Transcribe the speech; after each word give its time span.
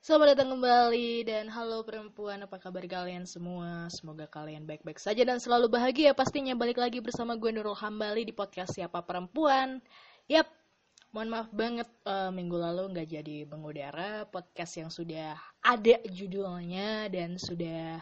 Selamat 0.00 0.32
datang 0.32 0.56
kembali 0.56 1.28
dan 1.28 1.52
halo 1.52 1.84
perempuan, 1.84 2.40
apa 2.40 2.56
kabar 2.56 2.80
kalian 2.88 3.28
semua? 3.28 3.84
Semoga 3.92 4.24
kalian 4.24 4.64
baik-baik 4.64 4.96
saja 4.96 5.20
dan 5.28 5.36
selalu 5.36 5.68
bahagia. 5.68 6.16
Pastinya 6.16 6.56
balik 6.56 6.80
lagi 6.80 7.04
bersama 7.04 7.36
gue 7.36 7.52
Nurul 7.52 7.76
Hambali 7.76 8.24
di 8.24 8.32
podcast 8.32 8.72
Siapa 8.72 9.04
Perempuan. 9.04 9.76
Yap, 10.24 10.48
mohon 11.12 11.28
maaf 11.28 11.52
banget 11.52 11.84
uh, 12.08 12.32
minggu 12.32 12.56
lalu 12.56 12.96
nggak 12.96 13.08
jadi 13.12 13.44
mengudara 13.44 14.24
podcast 14.24 14.80
yang 14.80 14.88
sudah 14.88 15.36
ada 15.60 16.00
judulnya 16.08 17.12
dan 17.12 17.36
sudah 17.36 18.00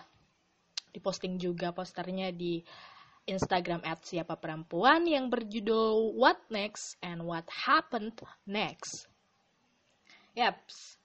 diposting 0.94 1.34
juga 1.34 1.74
posternya 1.74 2.30
di 2.30 2.62
Instagram 3.26 3.82
at 3.82 4.06
siapa 4.06 4.38
perempuan 4.38 5.02
yang 5.02 5.26
berjudul 5.26 6.14
What 6.14 6.46
Next 6.46 6.94
and 7.02 7.26
What 7.26 7.50
Happened 7.50 8.22
Next. 8.46 9.10
Yaps, 10.38 10.97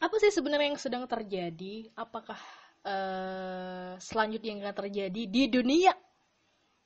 apa 0.00 0.16
sih 0.16 0.32
sebenarnya 0.32 0.72
yang 0.72 0.80
sedang 0.80 1.04
terjadi? 1.04 1.92
Apakah 1.92 2.40
uh, 2.88 4.00
selanjutnya 4.00 4.50
yang 4.56 4.62
akan 4.64 4.76
terjadi 4.88 5.22
di 5.28 5.42
dunia 5.52 5.92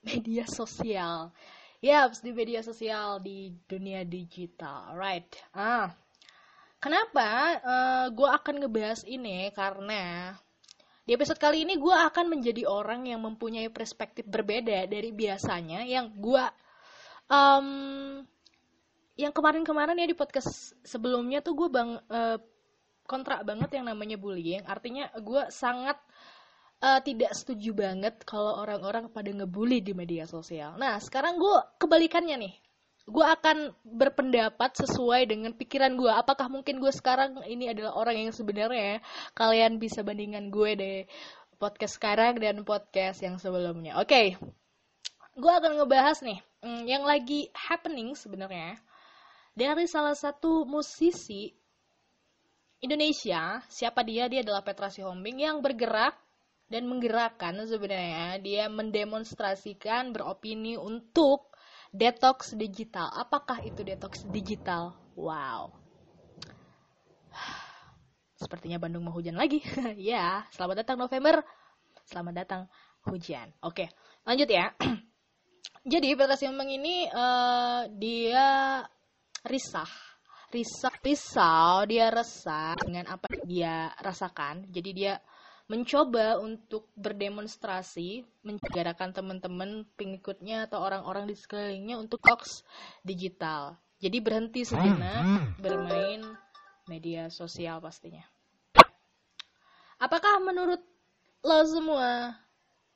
media 0.02 0.45
sosial? 0.50 1.30
Ya, 1.78 2.08
di 2.10 2.32
media 2.34 2.64
sosial 2.64 3.20
di 3.22 3.55
dunia 3.70 4.02
digital, 4.08 4.96
right? 4.98 5.28
Ah, 5.52 5.92
kenapa 6.80 7.60
uh, 7.60 7.60
eh, 7.60 8.06
gue 8.08 8.28
akan 8.28 8.55
ngebahas 8.64 9.05
ini? 9.05 9.52
Karena 9.52 10.33
di 11.05 11.12
episode 11.12 11.36
kali 11.36 11.69
ini 11.69 11.77
gue 11.77 11.92
akan 11.92 12.33
menjadi 12.33 12.64
orang 12.64 13.05
yang 13.05 13.20
mempunyai 13.20 13.69
perspektif 13.69 14.24
berbeda 14.24 14.88
dari 14.88 15.12
biasanya 15.12 15.84
yang 15.84 16.08
gue 16.16 16.44
um, 17.28 17.69
yang 19.14 19.30
kemarin-kemarin 19.30 20.00
ya 20.00 20.08
di 20.08 20.16
podcast 20.16 20.72
sebelumnya 20.80 21.44
tuh 21.44 21.55
gue 21.55 21.69
bang 21.69 22.00
uh, 22.08 22.41
kontrak 23.04 23.44
banget 23.44 23.80
yang 23.80 23.86
namanya 23.88 24.16
bullying. 24.16 24.64
Artinya 24.64 25.08
gue 25.20 25.48
sangat 25.52 26.00
uh, 26.80 27.00
tidak 27.05 27.33
setuju 27.36 27.77
banget 27.77 28.24
kalau 28.24 28.61
orang-orang 28.61 29.08
pada 29.12 29.33
ngebully 29.33 29.84
di 29.84 29.92
media 29.96 30.24
sosial. 30.28 30.77
Nah 30.80 31.00
sekarang 31.00 31.41
gue 31.41 31.56
kebalikannya 31.80 32.36
nih. 32.41 32.55
Gue 33.05 33.20
akan 33.20 33.77
berpendapat 33.84 34.80
sesuai 34.80 35.28
dengan 35.28 35.52
pikiran 35.52 35.92
gue 35.92 36.08
apakah 36.08 36.48
mungkin 36.48 36.80
gue 36.80 36.88
sekarang 36.88 37.36
ini 37.44 37.69
adalah 37.69 38.00
orang 38.00 38.28
yang 38.28 38.33
sebenarnya 38.33 39.05
kalian 39.36 39.77
bisa 39.77 40.00
bandingkan 40.00 40.48
gue 40.48 40.70
deh 40.72 41.00
podcast 41.61 42.00
sekarang 42.00 42.41
dan 42.41 42.64
podcast 42.64 43.20
yang 43.20 43.36
sebelumnya. 43.36 44.00
Oke. 44.00 44.08
Okay. 44.08 44.27
gue 45.34 45.50
akan 45.50 45.83
ngebahas 45.83 46.22
nih 46.22 46.39
hmm, 46.62 46.86
yang 46.86 47.02
lagi 47.02 47.50
happening 47.50 48.14
sebenarnya 48.14 48.78
dari 49.50 49.91
salah 49.91 50.14
satu 50.14 50.62
musisi 50.62 51.50
Indonesia, 52.84 53.64
siapa 53.72 54.04
dia? 54.04 54.28
Dia 54.28 54.44
adalah 54.44 54.60
Petra 54.60 54.92
Sihombing 54.92 55.40
yang 55.40 55.64
bergerak 55.64 56.20
dan 56.68 56.84
menggerakkan 56.84 57.56
sebenarnya 57.64 58.36
dia 58.44 58.68
mendemonstrasikan 58.68 60.12
beropini 60.12 60.77
untuk 60.77 61.48
detox 61.96 62.52
digital. 62.52 63.08
Apakah 63.16 63.64
itu 63.64 63.80
detox 63.80 64.28
digital? 64.28 64.92
Wow. 65.16 65.72
Sepertinya 68.36 68.77
Bandung 68.77 69.08
mau 69.08 69.16
hujan 69.16 69.40
lagi. 69.40 69.64
ya, 69.96 70.44
selamat 70.52 70.84
datang 70.84 71.00
November. 71.00 71.40
Selamat 72.05 72.44
datang 72.44 72.62
hujan. 73.08 73.48
Oke, 73.64 73.88
lanjut 74.28 74.48
ya. 74.52 74.77
Jadi 75.92 76.12
Petra 76.12 76.36
Sihombing 76.36 76.77
ini 76.77 77.08
uh, 77.08 77.88
dia 77.96 78.84
risah 79.40 80.14
risau, 80.55 80.94
risau 81.02 81.83
dia 81.91 82.14
resah 82.14 82.78
dengan 82.78 83.10
apa 83.10 83.27
yang 83.34 83.44
dia 83.50 83.77
rasakan. 83.98 84.70
Jadi 84.70 84.91
dia 84.94 85.19
mencoba 85.66 86.38
untuk 86.38 86.86
berdemonstrasi 86.94 88.22
menjarakan 88.46 89.11
teman-teman 89.11 89.89
pengikutnya 89.98 90.70
atau 90.70 90.84
orang-orang 90.84 91.27
di 91.27 91.34
sekelilingnya 91.34 91.98
untuk 91.98 92.23
hoax 92.23 92.62
digital. 93.02 93.74
Jadi 93.98 94.20
berhenti 94.20 94.62
sejenak 94.62 95.56
bermain 95.58 96.20
media 96.86 97.33
sosial 97.33 97.80
pastinya. 97.80 98.23
Apakah 99.96 100.45
menurut 100.45 100.84
lo 101.40 101.61
semua 101.64 102.36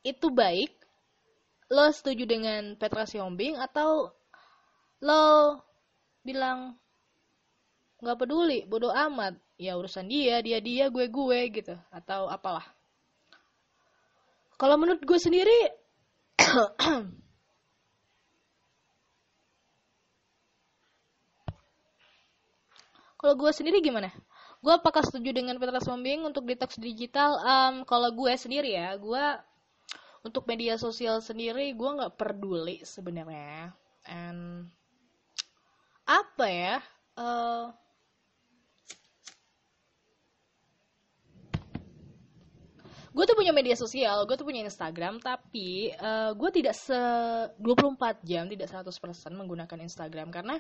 itu 0.04 0.28
baik? 0.28 0.76
Lo 1.72 1.88
setuju 1.88 2.28
dengan 2.28 2.76
Petra 2.76 3.08
Siombing 3.08 3.56
atau 3.56 4.12
lo 5.00 5.24
bilang 6.20 6.76
nggak 7.98 8.18
peduli 8.18 8.62
bodoh 8.66 8.94
amat. 8.94 9.34
Ya 9.58 9.74
urusan 9.74 10.06
dia 10.06 10.38
dia 10.42 10.62
dia 10.62 10.86
gue 10.90 11.06
gue 11.10 11.38
gitu. 11.50 11.74
Atau 11.90 12.30
apalah. 12.30 12.66
Kalau 14.58 14.74
menurut 14.74 15.02
gue 15.02 15.18
sendiri 15.22 15.70
kalau 23.18 23.34
gue 23.34 23.50
sendiri 23.54 23.78
gimana? 23.82 24.10
Gue 24.58 24.74
apakah 24.74 25.06
setuju 25.06 25.30
dengan 25.30 25.54
Petra 25.62 25.78
Sombing 25.78 26.26
untuk 26.26 26.42
detox 26.42 26.74
digital? 26.82 27.38
Um, 27.38 27.86
kalau 27.86 28.10
gue 28.10 28.34
sendiri 28.34 28.74
ya 28.74 28.98
gue 28.98 29.24
untuk 30.26 30.50
media 30.50 30.74
sosial 30.74 31.22
sendiri 31.22 31.70
gue 31.78 31.90
nggak 31.94 32.18
peduli 32.18 32.82
sebenarnya. 32.82 33.70
And 34.10 34.66
apa 36.02 36.46
ya? 36.50 36.82
Uh, 37.14 37.70
gue 43.18 43.26
tuh 43.26 43.34
punya 43.34 43.50
media 43.50 43.74
sosial, 43.74 44.22
gue 44.30 44.36
tuh 44.38 44.46
punya 44.46 44.62
Instagram, 44.62 45.18
tapi 45.18 45.90
uh, 45.98 46.30
gue 46.38 46.50
tidak 46.54 46.70
se 46.78 46.94
24 47.58 48.22
jam, 48.22 48.46
tidak 48.46 48.70
100% 48.70 48.94
menggunakan 49.34 49.78
Instagram 49.82 50.30
karena 50.30 50.54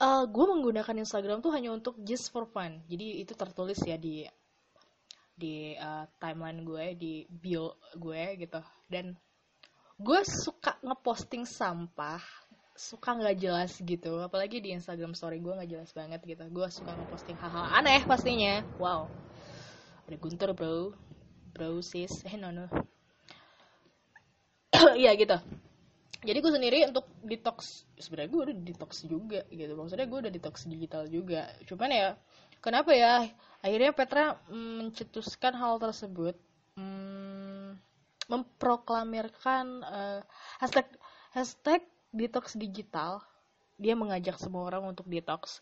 uh, 0.00 0.24
gue 0.24 0.44
menggunakan 0.48 0.96
Instagram 1.04 1.44
tuh 1.44 1.52
hanya 1.52 1.68
untuk 1.76 2.00
just 2.00 2.32
for 2.32 2.48
fun. 2.48 2.80
Jadi 2.88 3.20
itu 3.20 3.36
tertulis 3.36 3.76
ya 3.84 4.00
di 4.00 4.24
di 5.36 5.76
uh, 5.76 6.08
timeline 6.16 6.64
gue, 6.64 6.96
di 6.96 7.28
bio 7.28 7.76
gue 8.00 8.40
gitu. 8.40 8.60
Dan 8.88 9.12
gue 10.00 10.20
suka 10.24 10.80
ngeposting 10.80 11.44
sampah, 11.44 12.24
suka 12.72 13.12
nggak 13.12 13.36
jelas 13.36 13.76
gitu. 13.76 14.24
Apalagi 14.24 14.64
di 14.64 14.72
Instagram 14.72 15.12
story 15.12 15.36
gue 15.36 15.52
nggak 15.52 15.68
jelas 15.68 15.92
banget 15.92 16.24
gitu. 16.24 16.48
Gue 16.48 16.72
suka 16.72 16.96
ngeposting 16.96 17.36
hal-hal 17.36 17.76
aneh 17.76 18.00
pastinya. 18.08 18.64
Wow, 18.80 19.12
ada 20.08 20.16
Guntur 20.16 20.56
bro 20.56 20.96
brosis. 21.52 22.24
Eh 22.26 22.36
no 22.40 22.50
no. 22.50 22.66
Iya 24.98 25.14
gitu. 25.14 25.36
Jadi 26.22 26.38
gue 26.38 26.52
sendiri 26.54 26.78
untuk 26.86 27.06
detox 27.26 27.82
sebenarnya 27.98 28.30
gue 28.30 28.42
udah 28.46 28.56
detox 28.62 28.90
juga 29.06 29.42
gitu. 29.50 29.72
Maksudnya 29.74 30.06
gue 30.06 30.18
udah 30.22 30.32
detox 30.32 30.66
digital 30.70 31.10
juga. 31.10 31.50
Cuman 31.66 31.90
ya 31.90 32.08
kenapa 32.62 32.94
ya? 32.94 33.26
Akhirnya 33.62 33.90
Petra 33.94 34.38
mm, 34.46 34.86
mencetuskan 34.86 35.54
hal 35.54 35.82
tersebut 35.82 36.34
hmm, 36.78 37.78
memproklamirkan 38.30 39.66
uh, 39.82 40.20
hashtag 40.62 40.86
hashtag 41.34 41.82
detox 42.14 42.54
digital. 42.54 43.22
Dia 43.82 43.98
mengajak 43.98 44.38
semua 44.38 44.62
orang 44.70 44.94
untuk 44.94 45.10
detox 45.10 45.58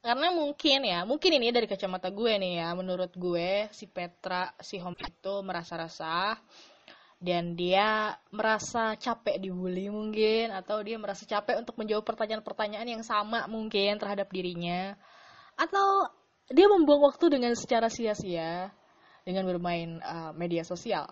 karena 0.00 0.32
mungkin 0.32 0.80
ya 0.88 1.04
mungkin 1.04 1.36
ini 1.36 1.52
dari 1.52 1.68
kacamata 1.68 2.08
gue 2.08 2.32
nih 2.40 2.64
ya 2.64 2.72
menurut 2.72 3.12
gue 3.12 3.68
si 3.68 3.84
Petra 3.84 4.48
si 4.56 4.80
Hom 4.80 4.96
itu 4.96 5.34
merasa 5.44 5.76
rasa 5.76 6.40
dan 7.20 7.52
dia 7.52 8.16
merasa 8.32 8.96
capek 8.96 9.36
dibully 9.36 9.92
mungkin 9.92 10.56
atau 10.56 10.80
dia 10.80 10.96
merasa 10.96 11.28
capek 11.28 11.60
untuk 11.60 11.76
menjawab 11.76 12.00
pertanyaan-pertanyaan 12.08 12.88
yang 12.96 13.04
sama 13.04 13.44
mungkin 13.44 14.00
terhadap 14.00 14.32
dirinya. 14.32 14.96
Atau 15.52 16.08
dia 16.48 16.64
membuang 16.64 17.04
waktu 17.12 17.28
dengan 17.28 17.52
secara 17.52 17.92
sia-sia 17.92 18.72
dengan 19.28 19.44
bermain 19.44 20.00
uh, 20.00 20.32
media 20.32 20.64
sosial. 20.64 21.04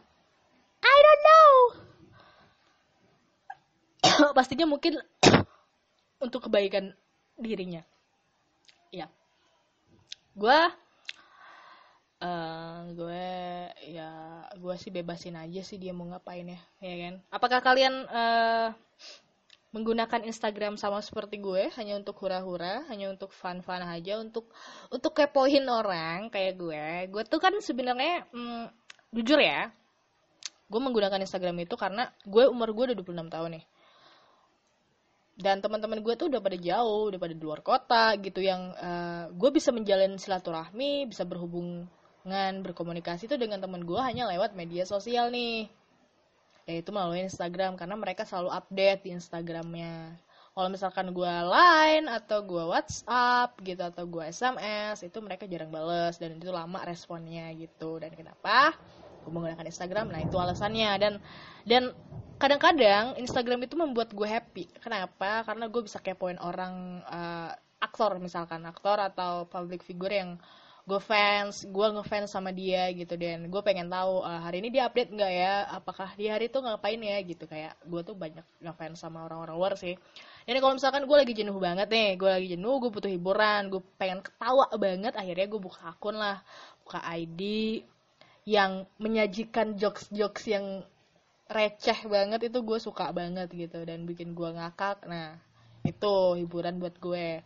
I 0.81 0.97
don't 1.05 1.23
know! 1.29 1.53
Pastinya 4.41 4.65
mungkin 4.65 4.97
untuk 6.25 6.49
kebaikan 6.49 6.97
dirinya 7.37 7.85
ya 8.91 9.07
gue 10.39 10.61
uh, 12.23 12.79
gue 12.95 13.27
ya 13.91 14.11
gue 14.55 14.75
sih 14.79 14.91
bebasin 14.91 15.39
aja 15.39 15.61
sih 15.63 15.79
dia 15.79 15.95
mau 15.95 16.07
ngapain 16.07 16.47
ya 16.47 16.61
ya 16.83 16.97
kan? 17.09 17.15
Apakah 17.31 17.61
kalian 17.63 17.95
uh, 18.11 18.71
menggunakan 19.75 20.25
Instagram 20.25 20.81
sama 20.81 21.05
seperti 21.05 21.39
gue 21.39 21.69
hanya 21.77 22.01
untuk 22.01 22.17
hura-hura 22.25 22.89
hanya 22.89 23.13
untuk 23.13 23.31
fun-fun 23.35 23.85
aja 23.85 24.17
untuk 24.19 24.49
untuk 24.89 25.13
kepoin 25.13 25.67
orang 25.69 26.33
kayak 26.33 26.55
gue? 26.57 26.85
Gue 27.13 27.23
tuh 27.27 27.39
kan 27.43 27.55
sebenarnya 27.61 28.27
mm, 28.33 28.65
jujur 29.15 29.41
ya 29.41 29.71
gue 30.69 30.81
menggunakan 30.81 31.21
Instagram 31.25 31.65
itu 31.65 31.75
karena 31.81 32.13
gue 32.29 32.45
umur 32.45 32.77
gue 32.77 32.93
udah 32.93 32.97
26 33.01 33.33
tahun 33.33 33.51
nih 33.57 33.65
dan 35.39 35.63
teman-teman 35.63 36.03
gue 36.03 36.15
tuh 36.19 36.27
udah 36.27 36.43
pada 36.43 36.59
jauh 36.59 37.15
udah 37.15 37.19
pada 37.23 37.31
di 37.31 37.39
luar 37.39 37.63
kota 37.63 38.11
gitu 38.19 38.43
yang 38.43 38.75
uh, 38.75 39.31
gue 39.31 39.51
bisa 39.55 39.71
menjalin 39.71 40.19
silaturahmi 40.19 41.07
bisa 41.07 41.23
berhubungan 41.23 41.87
berkomunikasi 42.67 43.31
itu 43.31 43.39
dengan 43.39 43.63
teman 43.63 43.87
gue 43.87 44.01
hanya 44.03 44.27
lewat 44.27 44.59
media 44.59 44.83
sosial 44.83 45.31
nih. 45.31 45.71
Yaitu 46.69 46.93
melalui 46.93 47.25
Instagram 47.25 47.81
karena 47.81 47.97
mereka 47.97 48.29
selalu 48.29 48.53
update 48.53 49.09
di 49.09 49.17
Instagramnya. 49.17 50.21
Kalau 50.53 50.69
misalkan 50.69 51.15
gue 51.15 51.35
line 51.49 52.11
atau 52.11 52.43
gue 52.45 52.65
WhatsApp 52.69 53.57
gitu 53.63 53.79
atau 53.79 54.05
gue 54.05 54.27
SMS 54.27 55.07
itu 55.07 55.17
mereka 55.23 55.47
jarang 55.49 55.71
bales 55.71 56.19
dan 56.21 56.37
itu 56.37 56.51
lama 56.53 56.83
responnya 56.85 57.49
gitu. 57.57 57.97
Dan 58.03 58.13
kenapa 58.13 58.75
gue 59.29 59.33
menggunakan 59.37 59.69
Instagram 59.69 60.09
nah 60.09 60.25
itu 60.25 60.41
alasannya. 60.41 60.91
Dan 60.97 61.15
dan 61.69 61.93
kadang-kadang 62.41 63.21
Instagram 63.21 63.69
itu 63.69 63.77
membuat 63.77 64.17
gue 64.17 64.25
happy. 64.25 64.65
Kenapa? 64.81 65.45
Karena 65.45 65.69
gue 65.69 65.85
bisa 65.85 66.01
kepoin 66.01 66.41
orang 66.41 67.05
uh, 67.05 67.53
aktor 67.77 68.17
misalkan 68.17 68.65
aktor 68.65 68.97
atau 68.97 69.45
public 69.45 69.85
figure 69.85 70.17
yang 70.17 70.41
gue 70.89 70.97
fans 71.05 71.69
gue 71.69 71.87
ngefans 71.93 72.33
sama 72.33 72.49
dia 72.57 72.89
gitu. 72.97 73.21
Dan 73.21 73.53
gue 73.53 73.61
pengen 73.61 73.93
tahu 73.93 74.25
uh, 74.25 74.41
hari 74.41 74.65
ini 74.65 74.73
dia 74.73 74.89
update 74.89 75.13
nggak 75.13 75.33
ya? 75.37 75.69
Apakah 75.77 76.17
di 76.17 76.33
hari 76.33 76.49
itu 76.49 76.57
ngapain 76.57 76.97
ya? 76.97 77.21
Gitu 77.21 77.45
kayak 77.45 77.77
gue 77.85 78.01
tuh 78.01 78.17
banyak 78.17 78.49
ngefans 78.65 78.97
sama 78.97 79.29
orang-orang 79.29 79.53
luar 79.61 79.75
sih. 79.77 79.93
Dan 80.49 80.65
kalau 80.65 80.81
misalkan 80.81 81.05
gue 81.05 81.13
lagi 81.13 81.37
jenuh 81.37 81.61
banget 81.61 81.93
nih 81.93 82.17
gue 82.17 82.31
lagi 82.33 82.49
jenuh 82.57 82.81
gue 82.81 82.89
butuh 82.89 83.13
hiburan 83.13 83.69
gue 83.69 83.85
pengen 84.01 84.25
ketawa 84.25 84.65
banget 84.81 85.13
akhirnya 85.13 85.45
gue 85.45 85.61
buka 85.61 85.93
akun 85.93 86.17
lah 86.17 86.41
buka 86.89 87.05
ID 87.05 87.41
yang 88.49 88.89
menyajikan 88.97 89.77
jokes-jokes 89.77 90.49
yang 90.49 90.81
receh 91.53 92.01
banget 92.09 92.49
itu 92.49 92.65
gue 92.65 92.81
suka 92.81 93.13
banget 93.13 93.53
gitu 93.53 93.85
dan 93.85 94.09
bikin 94.09 94.33
gue 94.33 94.49
ngakak. 94.57 95.05
Nah 95.05 95.37
itu 95.85 96.41
hiburan 96.41 96.81
buat 96.81 96.97
gue. 96.97 97.45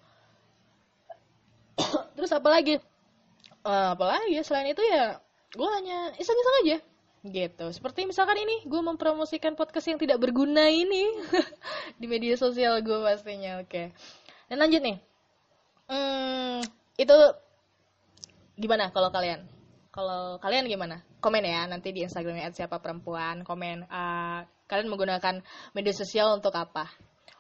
Terus 2.14 2.30
apa 2.30 2.48
lagi? 2.54 2.78
Uh, 3.66 3.98
apa 3.98 4.04
lagi? 4.14 4.38
Selain 4.46 4.70
itu 4.70 4.78
ya 4.78 5.18
gue 5.58 5.68
hanya 5.74 6.14
iseng-iseng 6.22 6.56
aja. 6.62 6.76
Gitu. 7.26 7.66
Seperti 7.74 8.06
misalkan 8.06 8.38
ini 8.38 8.62
gue 8.62 8.82
mempromosikan 8.82 9.58
podcast 9.58 9.90
yang 9.90 9.98
tidak 9.98 10.22
berguna 10.22 10.70
ini 10.70 11.18
di 12.00 12.06
media 12.06 12.38
sosial 12.38 12.78
gue 12.78 12.98
pastinya. 13.02 13.58
Oke. 13.58 13.90
Dan 14.46 14.62
lanjut 14.62 14.78
nih. 14.86 14.98
Hmm, 15.90 16.62
itu 16.94 17.16
gimana 18.54 18.94
kalau 18.94 19.10
kalian 19.10 19.42
kalau 19.92 20.40
kalian 20.40 20.64
gimana? 20.66 21.04
Komen 21.20 21.44
ya 21.44 21.68
nanti 21.68 21.92
di 21.92 22.00
Instagramnya 22.02 22.48
siapa 22.56 22.80
perempuan. 22.80 23.44
Komen 23.44 23.84
uh, 23.86 24.40
kalian 24.64 24.88
menggunakan 24.88 25.44
media 25.76 25.94
sosial 25.94 26.40
untuk 26.40 26.56
apa? 26.56 26.88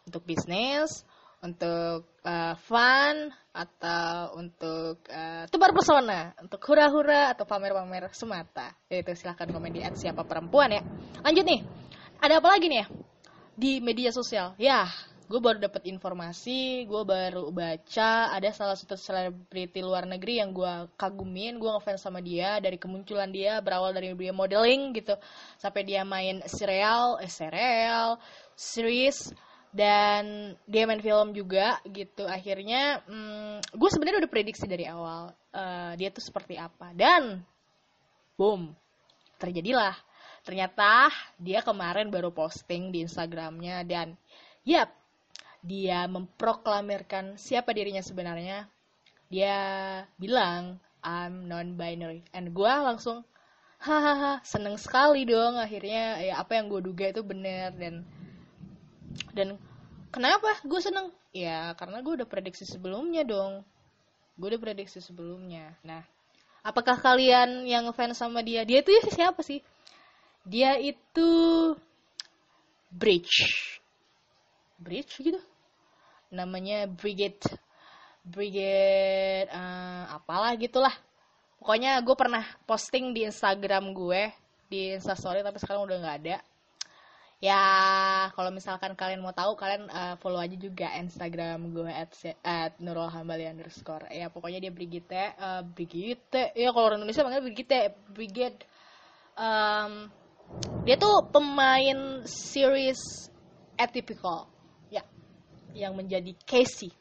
Untuk 0.04 0.28
bisnis, 0.28 1.02
untuk 1.40 2.04
uh, 2.28 2.54
fun, 2.68 3.32
atau 3.52 4.36
untuk 4.36 5.00
uh, 5.08 5.44
tebar 5.48 5.72
pesona, 5.72 6.32
untuk 6.40 6.60
hura-hura 6.68 7.32
atau 7.32 7.48
pamer-pamer 7.48 8.12
semata. 8.12 8.76
Itu 8.88 9.12
silahkan 9.16 9.48
komen 9.48 9.72
di 9.72 9.80
siapa 9.96 10.24
perempuan 10.28 10.76
ya. 10.76 10.82
Lanjut 11.24 11.44
nih, 11.48 11.60
ada 12.20 12.40
apa 12.40 12.48
lagi 12.52 12.68
nih 12.68 12.84
ya 12.84 12.86
di 13.56 13.72
media 13.84 14.10
sosial? 14.12 14.56
Ya, 14.56 14.88
gue 15.32 15.40
baru 15.40 15.56
dapat 15.64 15.88
informasi 15.88 16.84
gue 16.84 17.02
baru 17.08 17.48
baca 17.48 18.36
ada 18.36 18.52
salah 18.52 18.76
satu 18.76 19.00
selebriti 19.00 19.80
luar 19.80 20.04
negeri 20.04 20.44
yang 20.44 20.52
gue 20.52 20.92
kagumin 21.00 21.56
gue 21.56 21.72
ngefans 21.72 22.04
sama 22.04 22.20
dia 22.20 22.60
dari 22.60 22.76
kemunculan 22.76 23.32
dia 23.32 23.64
berawal 23.64 23.96
dari 23.96 24.12
dia 24.12 24.36
modeling 24.36 24.92
gitu 24.92 25.16
sampai 25.56 25.88
dia 25.88 26.04
main 26.04 26.44
serial 26.44 27.16
eh 27.24 27.32
serial 27.32 28.20
series 28.52 29.32
dan 29.72 30.52
dia 30.68 30.84
main 30.84 31.00
film 31.00 31.32
juga 31.32 31.80
gitu. 31.88 32.28
Akhirnya 32.28 33.00
hmm, 33.08 33.72
gue 33.72 33.88
sebenarnya 33.88 34.20
udah 34.20 34.32
prediksi 34.36 34.68
dari 34.68 34.84
awal 34.84 35.32
uh, 35.32 35.96
dia 35.96 36.12
tuh 36.12 36.20
seperti 36.20 36.60
apa. 36.60 36.92
Dan 36.92 37.40
boom 38.36 38.68
terjadilah. 39.40 39.96
Ternyata 40.44 41.08
dia 41.40 41.64
kemarin 41.64 42.12
baru 42.12 42.28
posting 42.36 42.92
di 42.92 43.00
Instagramnya 43.08 43.80
dan 43.88 44.12
yap 44.68 45.01
dia 45.62 46.10
memproklamirkan 46.10 47.38
siapa 47.38 47.70
dirinya 47.70 48.02
sebenarnya, 48.02 48.66
dia 49.30 49.56
bilang 50.18 50.82
I'm 51.02 51.46
non-binary. 51.46 52.26
And 52.34 52.50
gue 52.50 52.68
langsung 52.68 53.22
hahaha 53.82 54.38
seneng 54.46 54.78
sekali 54.78 55.26
dong 55.26 55.58
akhirnya 55.58 56.22
ya 56.22 56.34
apa 56.38 56.58
yang 56.58 56.66
gue 56.66 56.82
duga 56.82 57.10
itu 57.10 57.22
bener. 57.22 57.70
Dan 57.78 58.02
dan 59.34 59.58
kenapa 60.10 60.58
gue 60.66 60.80
seneng? 60.82 61.14
Ya 61.30 61.74
karena 61.78 62.02
gue 62.02 62.22
udah 62.22 62.28
prediksi 62.28 62.66
sebelumnya 62.66 63.22
dong. 63.22 63.62
Gue 64.34 64.54
udah 64.54 64.62
prediksi 64.62 64.98
sebelumnya. 64.98 65.78
Nah 65.86 66.02
apakah 66.66 66.98
kalian 66.98 67.66
yang 67.66 67.86
fans 67.94 68.18
sama 68.18 68.42
dia 68.42 68.66
dia 68.66 68.82
itu 68.82 68.90
ya 68.90 69.02
siapa 69.10 69.42
sih? 69.46 69.62
Dia 70.42 70.74
itu 70.78 71.30
bridge. 72.90 73.46
Bridge 74.82 75.22
gitu 75.22 75.38
namanya 76.32 76.88
Brigade. 76.88 77.44
Brigade 78.24 79.52
uh, 79.52 80.16
apalah 80.16 80.56
gitulah. 80.56 80.94
Pokoknya 81.60 82.00
gue 82.02 82.16
pernah 82.18 82.42
posting 82.66 83.14
di 83.14 83.28
Instagram 83.28 83.94
gue 83.94 84.32
di 84.66 84.96
Instastory 84.96 85.44
tapi 85.44 85.60
sekarang 85.60 85.86
udah 85.86 85.96
nggak 86.00 86.18
ada. 86.24 86.36
Ya 87.42 87.62
kalau 88.38 88.54
misalkan 88.54 88.94
kalian 88.94 89.18
mau 89.18 89.34
tahu 89.34 89.58
kalian 89.58 89.90
uh, 89.90 90.14
follow 90.22 90.38
aja 90.38 90.54
juga 90.54 90.94
Instagram 90.94 91.74
gue 91.74 91.90
at, 91.90 92.14
at 92.42 92.72
Nurul 92.78 93.10
Hambali 93.10 93.50
underscore. 93.50 94.06
Ya 94.14 94.30
pokoknya 94.30 94.62
dia 94.62 94.70
Brigite 94.70 95.34
uh, 95.38 95.62
Brigite. 95.66 96.54
Ya 96.54 96.70
kalau 96.70 96.86
orang 96.86 97.02
Indonesia 97.02 97.26
manggil 97.26 97.46
Brigite 97.46 97.78
Brigade. 98.14 98.62
Um, 99.34 100.06
dia 100.86 100.94
tuh 101.00 101.26
pemain 101.34 102.22
series 102.28 103.00
atypical 103.74 104.51
yang 105.72 105.96
menjadi 105.96 106.32
Casey. 106.44 106.92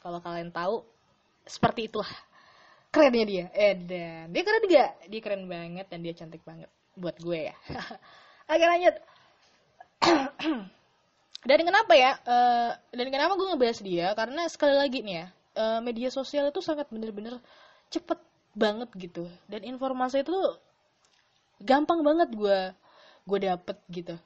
Kalau 0.00 0.18
kalian 0.22 0.50
tahu, 0.50 0.82
seperti 1.44 1.90
itulah 1.90 2.08
kerennya 2.90 3.24
dia. 3.26 3.44
Eh, 3.54 3.74
dan 3.78 4.30
dia 4.34 4.42
keren 4.42 4.62
juga. 4.66 4.84
Dia 5.06 5.20
keren 5.22 5.44
banget 5.46 5.86
dan 5.86 6.00
dia 6.02 6.14
cantik 6.14 6.42
banget 6.42 6.70
buat 6.98 7.16
gue 7.22 7.50
ya. 7.50 7.56
Oke 8.52 8.64
lanjut. 8.66 8.96
dan 11.48 11.60
kenapa 11.62 11.92
ya? 11.94 12.12
Uh, 12.26 12.70
dan 12.92 13.08
kenapa 13.08 13.32
gue 13.38 13.46
ngebahas 13.54 13.78
dia? 13.80 14.06
Karena 14.18 14.42
sekali 14.50 14.74
lagi 14.74 14.98
nih 15.06 15.14
ya, 15.22 15.26
uh, 15.56 15.78
media 15.80 16.10
sosial 16.10 16.50
itu 16.50 16.60
sangat 16.60 16.90
bener-bener 16.90 17.38
cepet 17.88 18.18
banget 18.52 18.90
gitu. 18.98 19.30
Dan 19.46 19.62
informasi 19.62 20.26
itu 20.26 20.34
gampang 21.62 22.02
banget 22.02 22.34
gue 22.34 22.74
gue 23.28 23.38
dapet 23.46 23.76
gitu. 23.92 24.16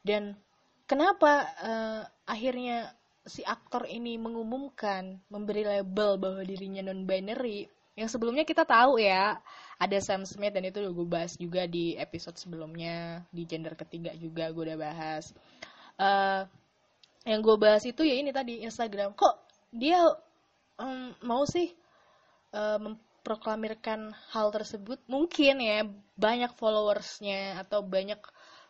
Dan 0.00 0.38
kenapa 0.88 1.48
uh, 1.60 2.02
akhirnya 2.24 2.92
si 3.24 3.40
aktor 3.44 3.88
ini 3.88 4.20
mengumumkan 4.20 5.20
memberi 5.32 5.64
label 5.64 6.20
bahwa 6.20 6.44
dirinya 6.44 6.84
non 6.84 7.08
binary 7.08 7.68
yang 7.94 8.10
sebelumnya 8.10 8.42
kita 8.42 8.66
tahu 8.66 8.98
ya 8.98 9.38
ada 9.78 9.98
Sam 10.02 10.26
Smith 10.26 10.50
dan 10.50 10.66
itu 10.66 10.82
gue 10.82 11.06
bahas 11.06 11.38
juga 11.38 11.64
di 11.70 11.94
episode 11.94 12.34
sebelumnya 12.34 13.22
di 13.30 13.46
gender 13.46 13.78
ketiga 13.78 14.10
juga 14.18 14.50
gue 14.50 14.62
udah 14.66 14.78
bahas. 14.78 15.30
Uh, 15.94 16.42
yang 17.22 17.38
gue 17.38 17.54
bahas 17.54 17.86
itu 17.86 18.02
ya 18.02 18.18
ini 18.18 18.34
tadi 18.34 18.66
Instagram. 18.66 19.14
Kok 19.14 19.34
dia 19.70 20.02
um, 20.82 21.14
mau 21.22 21.46
sih 21.46 21.70
uh, 22.50 22.82
memproklamirkan 22.82 24.10
hal 24.34 24.50
tersebut? 24.50 24.98
Mungkin 25.06 25.62
ya 25.62 25.86
banyak 26.18 26.50
followersnya 26.58 27.62
atau 27.62 27.86
banyak 27.86 28.18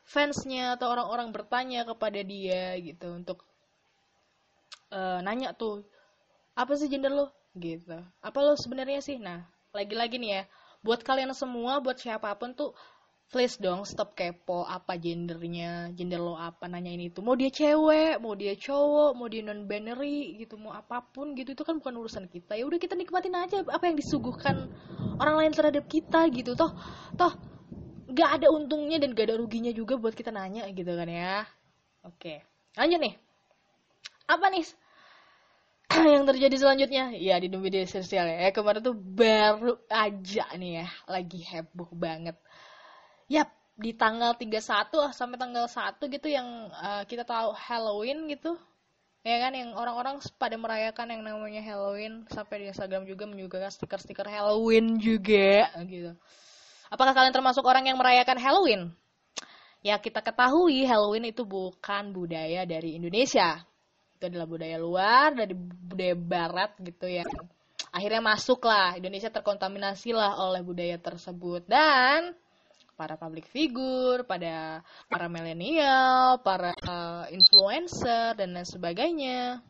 fansnya 0.05 0.77
atau 0.77 0.93
orang-orang 0.93 1.33
bertanya 1.33 1.89
kepada 1.89 2.21
dia 2.21 2.77
gitu 2.77 3.09
untuk 3.09 3.41
uh, 4.95 5.19
nanya 5.27 5.51
tuh 5.59 5.83
apa 6.55 6.79
sih 6.79 6.87
gender 6.87 7.11
lo? 7.11 7.35
Gitu. 7.59 7.99
Apa 8.23 8.39
lo 8.39 8.55
sebenarnya 8.55 9.03
sih? 9.03 9.19
Nah 9.19 9.43
lagi-lagi 9.75 10.23
nih 10.23 10.31
ya 10.31 10.43
buat 10.87 11.03
kalian 11.03 11.35
semua 11.35 11.83
buat 11.83 11.99
siapa 11.99 12.31
pun 12.39 12.55
tuh 12.55 12.71
please 13.33 13.59
dong 13.59 13.83
stop 13.83 14.15
kepo 14.15 14.63
apa 14.63 14.95
gendernya 14.95 15.91
gender 15.97 16.23
lo 16.23 16.39
apa 16.39 16.71
nanya 16.71 16.95
ini 16.95 17.11
tuh 17.11 17.25
mau 17.27 17.35
dia 17.35 17.51
cewek 17.51 18.23
mau 18.23 18.39
dia 18.39 18.55
cowok 18.55 19.19
mau 19.19 19.27
dia 19.27 19.43
non 19.43 19.67
binary 19.67 20.39
gitu 20.39 20.55
mau 20.55 20.71
apa 20.71 21.03
pun 21.03 21.35
gitu 21.35 21.57
itu 21.57 21.67
kan 21.67 21.83
bukan 21.83 21.99
urusan 21.99 22.31
kita. 22.31 22.55
Ya 22.55 22.63
udah 22.69 22.79
kita 22.79 22.95
nikmatin 22.95 23.35
aja 23.35 23.67
apa 23.67 23.91
yang 23.91 23.99
disuguhkan 23.99 24.71
orang 25.19 25.35
lain 25.41 25.53
terhadap 25.57 25.89
kita 25.91 26.31
gitu. 26.31 26.55
Toh 26.55 26.71
toh 27.19 27.35
gak 28.15 28.39
ada 28.39 28.55
untungnya 28.55 29.03
dan 29.03 29.17
gak 29.17 29.27
ada 29.33 29.41
ruginya 29.41 29.75
juga 29.75 29.99
buat 29.99 30.15
kita 30.15 30.31
nanya 30.31 30.71
gitu 30.71 30.95
kan 30.95 31.11
ya. 31.11 31.43
Oke 32.07 32.45
lanjut 32.79 33.03
nih. 33.03 33.15
Apa 34.31 34.47
nih 34.53 34.63
yang 36.15 36.25
terjadi 36.27 36.57
selanjutnya. 36.59 37.05
Ya 37.15 37.39
di 37.39 37.47
media 37.51 37.87
sosial 37.87 38.27
ya. 38.27 38.51
Kemarin 38.51 38.83
tuh 38.83 38.97
baru 38.97 39.79
aja 39.87 40.45
nih 40.59 40.83
ya 40.83 40.87
lagi 41.07 41.41
heboh 41.47 41.91
banget. 41.95 42.37
Yap 43.31 43.51
di 43.75 43.91
tanggal 43.95 44.39
31 44.39 44.63
sampai 45.11 45.39
tanggal 45.39 45.67
1 45.67 45.99
gitu 45.99 46.29
yang 46.31 46.71
uh, 46.71 47.03
kita 47.07 47.27
tahu 47.27 47.55
Halloween 47.55 48.27
gitu. 48.31 48.59
Ya 49.25 49.41
kan 49.41 49.57
yang 49.57 49.73
orang-orang 49.73 50.21
pada 50.37 50.53
merayakan 50.61 51.09
yang 51.09 51.23
namanya 51.25 51.63
Halloween. 51.65 52.29
Sampai 52.29 52.67
di 52.67 52.71
Instagram 52.71 53.09
juga 53.09 53.25
menyuguhkan 53.25 53.73
stiker-stiker 53.73 54.27
Halloween 54.29 55.01
juga 55.01 55.71
gitu. 55.87 56.13
Apakah 56.93 57.17
kalian 57.17 57.35
termasuk 57.35 57.65
orang 57.65 57.89
yang 57.89 57.97
merayakan 57.97 58.37
Halloween? 58.37 58.93
Ya 59.85 60.01
kita 60.01 60.25
ketahui 60.25 60.85
Halloween 60.89 61.29
itu 61.29 61.45
bukan 61.45 62.13
budaya 62.13 62.65
dari 62.65 62.97
Indonesia 62.97 63.65
itu 64.25 64.33
adalah 64.33 64.49
budaya 64.49 64.81
luar 64.81 65.37
dari 65.37 65.53
budaya 65.53 66.17
barat 66.17 66.73
gitu 66.81 67.05
ya 67.05 67.29
akhirnya 67.93 68.25
masuklah 68.25 68.97
Indonesia 68.97 69.29
terkontaminasi 69.29 70.17
lah 70.17 70.41
oleh 70.41 70.65
budaya 70.65 70.97
tersebut 70.97 71.69
dan 71.69 72.33
para 72.95 73.19
public 73.19 73.51
figure, 73.51 74.23
pada 74.23 74.81
para 75.11 75.27
milenial, 75.27 76.39
para 76.41 76.71
uh, 76.87 77.27
influencer 77.31 78.39
dan 78.39 78.55
lain 78.55 78.67
sebagainya. 78.67 79.61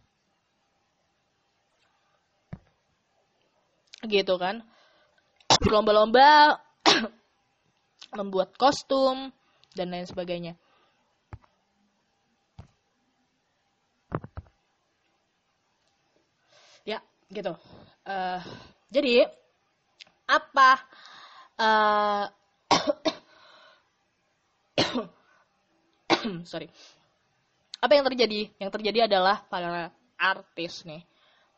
Gitu 4.05 4.35
kan. 4.37 4.61
Lomba-lomba 5.65 6.61
membuat 8.19 8.53
kostum 8.61 9.33
dan 9.73 9.89
lain 9.89 10.05
sebagainya. 10.05 10.61
Ya, 16.85 17.01
gitu. 17.35 17.53
Uh, 18.07 18.41
jadi 18.95 19.27
apa 20.25 20.71
uh, 21.61 22.25
sorry 26.51 26.69
apa 27.85 27.93
yang 27.93 28.05
terjadi 28.09 28.49
yang 28.57 28.71
terjadi 28.73 29.05
adalah 29.11 29.45
para 29.45 29.93
artis 30.17 30.87
nih 30.89 31.05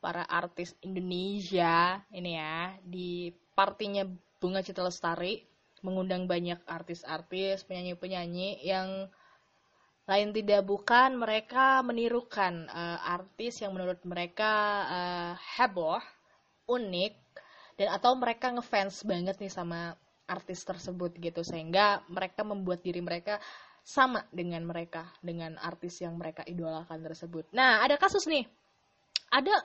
para 0.03 0.27
artis 0.27 0.75
Indonesia 0.83 2.03
ini 2.11 2.35
ya 2.35 2.75
di 2.83 3.31
partinya 3.55 4.03
Bunga 4.43 4.61
Citra 4.61 4.91
Lestari 4.91 5.41
mengundang 5.87 6.27
banyak 6.27 6.67
artis-artis 6.67 7.63
penyanyi-penyanyi 7.69 8.67
yang 8.67 9.07
lain 10.07 10.31
tidak 10.31 10.63
bukan 10.63 11.19
mereka 11.19 11.83
menirukan 11.83 12.71
uh, 12.71 12.99
artis 13.03 13.59
yang 13.59 13.75
menurut 13.75 13.99
mereka 14.07 14.53
uh, 14.87 15.33
heboh 15.59 15.99
unik 16.71 17.15
dan 17.77 17.89
atau 17.91 18.15
mereka 18.15 18.55
ngefans 18.55 19.03
banget 19.03 19.37
nih 19.43 19.51
sama 19.51 19.99
artis 20.27 20.63
tersebut 20.67 21.15
gitu 21.19 21.43
sehingga 21.47 22.03
mereka 22.11 22.43
membuat 22.43 22.83
diri 22.83 22.99
mereka 23.03 23.39
sama 23.87 24.27
dengan 24.35 24.67
mereka 24.67 25.07
dengan 25.23 25.55
artis 25.63 26.03
yang 26.03 26.19
mereka 26.19 26.43
idolakan 26.43 27.07
tersebut. 27.07 27.47
Nah, 27.55 27.87
ada 27.87 27.95
kasus 27.95 28.27
nih. 28.27 28.43
Ada 29.31 29.63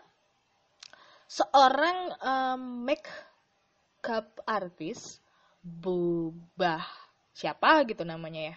seorang 1.26 1.98
um, 2.22 2.62
makeup 2.86 4.30
artis 4.46 5.18
Bubah 5.62 6.82
siapa 7.34 7.86
gitu 7.86 8.02
namanya 8.06 8.54
ya. 8.54 8.56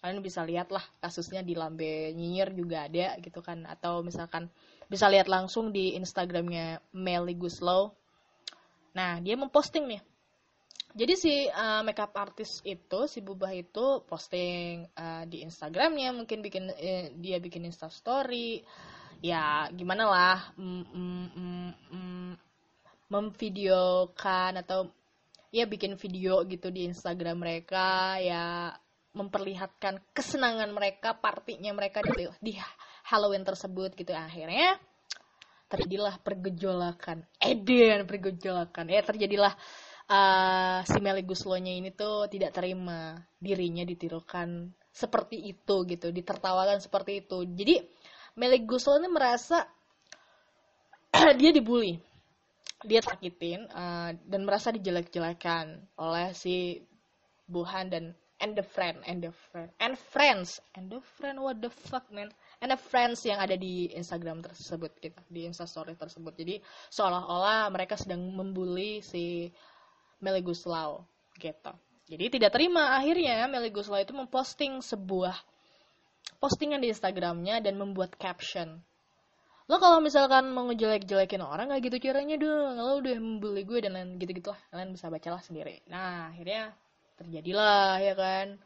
Kalian 0.00 0.24
bisa 0.24 0.40
lihat 0.42 0.72
lah 0.72 0.82
kasusnya 1.04 1.44
di 1.44 1.52
Lambe 1.52 2.16
Nyinyir 2.16 2.56
juga 2.56 2.88
ada 2.88 3.20
gitu 3.20 3.44
kan. 3.44 3.68
Atau 3.68 4.00
misalkan 4.00 4.48
bisa 4.88 5.06
lihat 5.12 5.28
langsung 5.28 5.70
di 5.70 5.94
Instagramnya 5.94 6.80
Melly 6.96 7.36
Guslow. 7.36 7.92
Nah, 8.96 9.20
dia 9.22 9.36
memposting 9.36 9.86
nih. 9.86 10.02
Jadi 10.90 11.14
si 11.14 11.34
uh, 11.46 11.86
makeup 11.86 12.10
artist 12.18 12.66
itu 12.66 13.06
si 13.06 13.22
Bubah 13.22 13.54
itu 13.54 14.02
posting 14.10 14.90
uh, 14.98 15.22
di 15.22 15.46
Instagramnya 15.46 16.10
mungkin 16.10 16.42
bikin 16.42 16.66
eh, 16.74 17.14
dia 17.14 17.38
bikin 17.38 17.62
Insta 17.62 17.86
Story. 17.86 18.58
Ya 19.22 19.70
gimana 19.70 20.08
lah 20.10 20.38
mm, 20.58 20.84
mm, 20.90 21.26
mm, 21.30 21.72
mm, 21.94 22.32
memvideokan 23.06 24.64
atau 24.66 24.90
ya 25.54 25.66
bikin 25.66 25.94
video 25.94 26.42
gitu 26.46 26.74
di 26.74 26.90
Instagram 26.90 27.38
mereka 27.38 28.18
ya 28.18 28.74
memperlihatkan 29.10 29.98
kesenangan 30.14 30.70
mereka 30.70 31.18
partinya 31.18 31.74
mereka 31.74 32.00
di, 32.02 32.30
di 32.38 32.52
Halloween 33.10 33.42
tersebut 33.42 33.98
gitu 33.98 34.14
akhirnya 34.14 34.78
terjadilah 35.66 36.18
pergejolakan 36.22 37.26
Eden 37.42 38.06
pergejolakan 38.06 38.86
ya 38.86 39.02
terjadilah 39.02 39.54
uh, 40.10 40.78
si 40.82 40.98
Melly 40.98 41.22
Guslonya 41.22 41.70
ini 41.74 41.94
tuh 41.94 42.26
tidak 42.26 42.54
terima 42.54 43.18
dirinya 43.38 43.86
ditirukan 43.86 44.74
seperti 44.90 45.54
itu 45.54 45.86
gitu, 45.86 46.10
ditertawakan 46.10 46.82
seperti 46.82 47.22
itu. 47.24 47.46
Jadi 47.46 47.78
Melly 48.36 48.66
Guslo 48.66 48.98
merasa 49.06 49.64
dia 51.40 51.50
dibully, 51.54 51.98
dia 52.82 53.00
sakitin 53.00 53.70
uh, 53.70 54.10
dan 54.26 54.40
merasa 54.42 54.74
dijelek-jelekan 54.74 55.94
oleh 55.98 56.34
si 56.34 56.82
Buhan 57.50 57.90
dan 57.90 58.04
and 58.40 58.56
the 58.56 58.64
friend 58.64 58.98
and 59.04 59.20
the 59.20 59.32
friend 59.52 59.68
and 59.78 59.94
friends 59.96 60.58
and 60.74 60.88
the 60.88 61.00
friend 61.20 61.38
what 61.38 61.60
the 61.60 61.68
fuck 61.68 62.08
man 62.08 62.32
and 62.64 62.72
the 62.72 62.80
friends 62.80 63.20
yang 63.22 63.38
ada 63.38 63.54
di 63.54 63.92
Instagram 63.92 64.40
tersebut 64.40 64.96
gitu 64.98 65.20
di 65.28 65.44
Instastory 65.44 65.94
tersebut 65.94 66.32
jadi 66.34 66.58
seolah-olah 66.88 67.68
mereka 67.68 68.00
sedang 68.00 68.20
membuli 68.32 69.04
si 69.04 69.52
Meli 70.20 70.44
Guslau 70.44 71.04
gitu. 71.40 71.72
Jadi 72.10 72.24
tidak 72.38 72.52
terima 72.52 72.92
akhirnya 72.98 73.48
Meli 73.48 73.72
Guslau 73.72 74.02
itu 74.02 74.12
memposting 74.12 74.84
sebuah 74.84 75.32
postingan 76.42 76.84
di 76.84 76.92
Instagramnya 76.92 77.64
dan 77.64 77.80
membuat 77.80 78.16
caption. 78.20 78.84
Lo 79.70 79.78
kalau 79.78 80.02
misalkan 80.02 80.50
mau 80.50 80.66
ngejelek-jelekin 80.66 81.40
orang 81.40 81.70
nggak 81.70 81.86
gitu 81.86 82.10
caranya 82.10 82.34
dong, 82.34 82.74
lo 82.74 82.98
udah 82.98 83.14
membeli 83.22 83.62
gue 83.62 83.78
dan 83.86 83.94
lain 83.94 84.18
gitu-gitu 84.18 84.50
lah, 84.50 84.60
kalian 84.74 84.90
bisa 84.90 85.06
bacalah 85.06 85.38
sendiri. 85.38 85.78
Nah 85.86 86.34
akhirnya 86.34 86.74
terjadilah 87.20 88.00
ya 88.00 88.14
kan, 88.16 88.56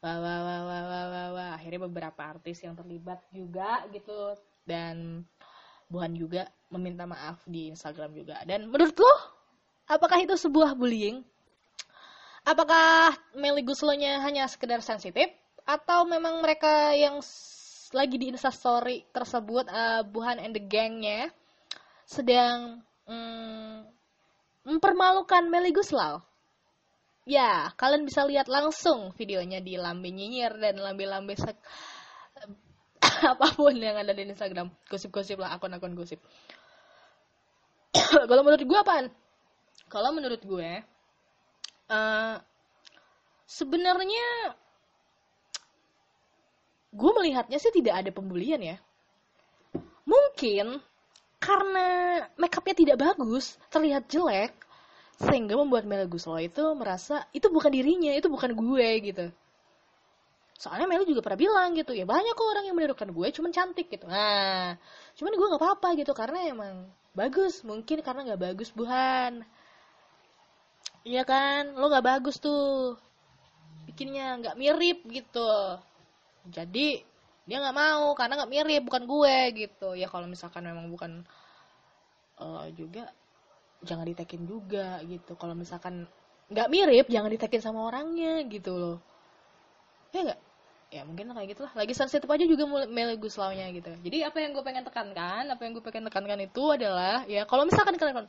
wah 0.00 0.16
wah 0.16 0.38
wah 0.40 0.60
wah 0.64 0.82
wah 0.88 1.06
wah, 1.12 1.28
wah. 1.36 1.50
akhirnya 1.60 1.84
beberapa 1.84 2.20
artis 2.24 2.64
yang 2.64 2.72
terlibat 2.72 3.20
juga 3.28 3.84
gitu 3.92 4.34
dan 4.64 5.28
Buhan 5.90 6.14
juga 6.14 6.46
meminta 6.70 7.02
maaf 7.04 7.42
di 7.44 7.68
Instagram 7.68 8.14
juga. 8.14 8.40
Dan 8.46 8.70
menurut 8.70 8.94
lo 8.94 9.40
Apakah 9.90 10.22
itu 10.22 10.38
sebuah 10.38 10.78
bullying? 10.78 11.26
Apakah 12.46 13.10
Meli 13.34 13.66
Guslonya 13.66 14.22
hanya 14.22 14.46
sekedar 14.46 14.78
sensitif? 14.86 15.26
Atau 15.66 16.06
memang 16.06 16.38
mereka 16.38 16.94
yang 16.94 17.18
lagi 17.90 18.16
di 18.16 18.30
instastory 18.30 19.02
tersebut, 19.10 19.66
uh, 19.66 20.06
Buhan 20.06 20.38
and 20.38 20.54
the 20.54 20.62
gangnya, 20.62 21.34
sedang 22.06 22.86
mm, 23.10 23.82
mempermalukan 24.62 25.50
Meli 25.50 25.74
Guslau? 25.74 26.22
Ya, 27.28 27.72
kalian 27.76 28.08
bisa 28.08 28.24
lihat 28.24 28.48
langsung 28.48 29.12
videonya 29.14 29.60
di 29.60 29.76
Lambe 29.76 30.08
Nyinyir 30.08 30.56
dan 30.56 30.80
Lambe-Lambe 30.80 31.36
apa 33.32 33.46
pun 33.54 33.76
yang 33.76 33.96
ada 34.00 34.16
di 34.16 34.24
Instagram. 34.24 34.72
Gosip-gosip 34.88 35.36
lah, 35.36 35.54
akun-akun 35.54 35.92
gosip. 35.92 36.18
Kalau 38.30 38.42
menurut 38.42 38.64
gue 38.64 38.78
apaan? 38.80 39.12
kalau 39.90 40.14
menurut 40.14 40.38
gue 40.46 40.70
uh, 41.90 42.36
sebenarnya 43.50 44.54
gue 46.94 47.10
melihatnya 47.18 47.58
sih 47.58 47.74
tidak 47.74 48.06
ada 48.06 48.10
pembulian 48.14 48.62
ya 48.62 48.76
mungkin 50.06 50.78
karena 51.42 51.86
makeupnya 52.38 52.74
tidak 52.78 52.96
bagus 53.02 53.58
terlihat 53.74 54.06
jelek 54.06 54.54
sehingga 55.20 55.54
membuat 55.60 55.84
Mel 55.84 56.08
Guslo 56.08 56.40
itu 56.40 56.64
merasa 56.72 57.28
itu 57.36 57.52
bukan 57.52 57.68
dirinya 57.68 58.16
itu 58.16 58.32
bukan 58.32 58.56
gue 58.56 58.88
gitu. 59.04 59.26
Soalnya 60.56 60.88
Mel 60.88 61.04
juga 61.04 61.20
pernah 61.20 61.40
bilang 61.40 61.76
gitu 61.76 61.92
ya 61.92 62.08
banyak 62.08 62.32
kok 62.32 62.48
orang 62.48 62.64
yang 62.64 62.76
menirukan 62.76 63.08
gue 63.12 63.26
cuman 63.36 63.52
cantik 63.52 63.92
gitu. 63.92 64.08
Nah 64.08 64.80
cuman 65.16 65.32
gue 65.36 65.46
nggak 65.52 65.60
apa-apa 65.60 65.88
gitu 66.00 66.12
karena 66.16 66.38
emang 66.48 66.88
bagus 67.12 67.60
mungkin 67.68 68.00
karena 68.00 68.32
nggak 68.32 68.40
bagus 68.40 68.72
buhan. 68.72 69.44
Iya 71.00 71.24
kan, 71.24 71.72
lo 71.80 71.88
gak 71.88 72.04
bagus 72.04 72.36
tuh. 72.44 72.96
Bikinnya 73.88 74.36
nggak 74.40 74.56
mirip 74.60 74.98
gitu. 75.08 75.80
Jadi 76.44 77.00
dia 77.48 77.56
nggak 77.56 77.76
mau 77.76 78.12
karena 78.12 78.36
nggak 78.36 78.52
mirip, 78.52 78.82
bukan 78.84 79.04
gue 79.08 79.36
gitu. 79.64 79.88
Ya 79.96 80.12
kalau 80.12 80.28
misalkan 80.28 80.68
memang 80.68 80.92
bukan 80.92 81.24
uh, 82.36 82.68
juga 82.76 83.08
jangan 83.84 84.04
ditekin 84.06 84.44
juga 84.44 85.00
gitu. 85.04 85.36
Kalau 85.36 85.54
misalkan 85.56 86.08
nggak 86.50 86.68
mirip, 86.68 87.06
jangan 87.08 87.30
ditekin 87.30 87.62
sama 87.62 87.86
orangnya 87.88 88.42
gitu 88.48 88.72
loh. 88.76 88.96
Ya 90.12 90.26
nggak? 90.26 90.40
Ya 90.90 91.02
mungkin 91.06 91.30
kayak 91.30 91.48
gitu 91.54 91.62
lah. 91.64 91.72
Lagi 91.78 91.94
sensitif 91.94 92.26
aja 92.26 92.42
juga 92.42 92.66
Meli 92.90 93.14
Guslaunya 93.14 93.70
gitu. 93.70 93.94
Jadi 94.02 94.26
apa 94.26 94.42
yang 94.42 94.50
gue 94.56 94.64
pengen 94.66 94.82
tekankan, 94.82 95.46
apa 95.46 95.60
yang 95.62 95.72
gue 95.78 95.84
pengen 95.86 96.10
tekankan 96.10 96.40
itu 96.42 96.64
adalah 96.74 97.22
ya 97.30 97.46
kalau 97.46 97.62
misalkan 97.62 97.94
kalian 97.94 98.26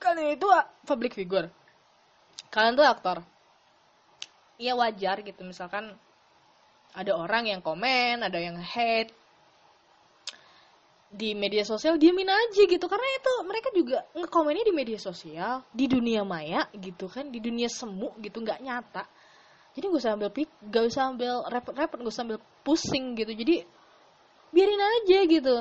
kalian 0.00 0.40
itu 0.40 0.48
public 0.88 1.12
figure 1.12 1.52
kalian 2.48 2.74
tuh 2.74 2.88
aktor 2.88 3.22
ya 4.56 4.72
wajar 4.74 5.20
gitu 5.20 5.44
misalkan 5.44 5.92
ada 6.96 7.12
orang 7.14 7.46
yang 7.46 7.60
komen 7.60 8.24
ada 8.24 8.40
yang 8.40 8.56
hate 8.56 9.12
di 11.10 11.34
media 11.34 11.66
sosial 11.66 11.98
diamin 11.98 12.30
aja 12.30 12.62
gitu. 12.62 12.86
Karena 12.86 13.08
itu 13.18 13.32
mereka 13.42 13.68
juga 13.74 13.98
ngekomennya 14.14 14.64
di 14.70 14.74
media 14.74 14.98
sosial 15.02 15.66
di 15.74 15.90
dunia 15.90 16.22
maya 16.22 16.70
gitu 16.70 17.10
kan 17.10 17.28
di 17.34 17.42
dunia 17.42 17.66
semu 17.66 18.14
gitu 18.22 18.38
nggak 18.38 18.62
nyata. 18.62 19.04
Jadi 19.74 19.84
gue 19.86 19.98
usah 20.02 20.18
ambil 20.18 20.30
pik 20.34 20.50
gak 20.66 20.84
usah 20.90 21.14
ambil 21.14 21.46
repot-repot 21.46 21.98
gue 22.02 22.10
usah 22.10 22.22
ambil 22.26 22.38
pusing 22.62 23.18
gitu. 23.18 23.34
Jadi 23.34 23.66
biarin 24.54 24.82
aja 24.82 25.18
gitu. 25.26 25.54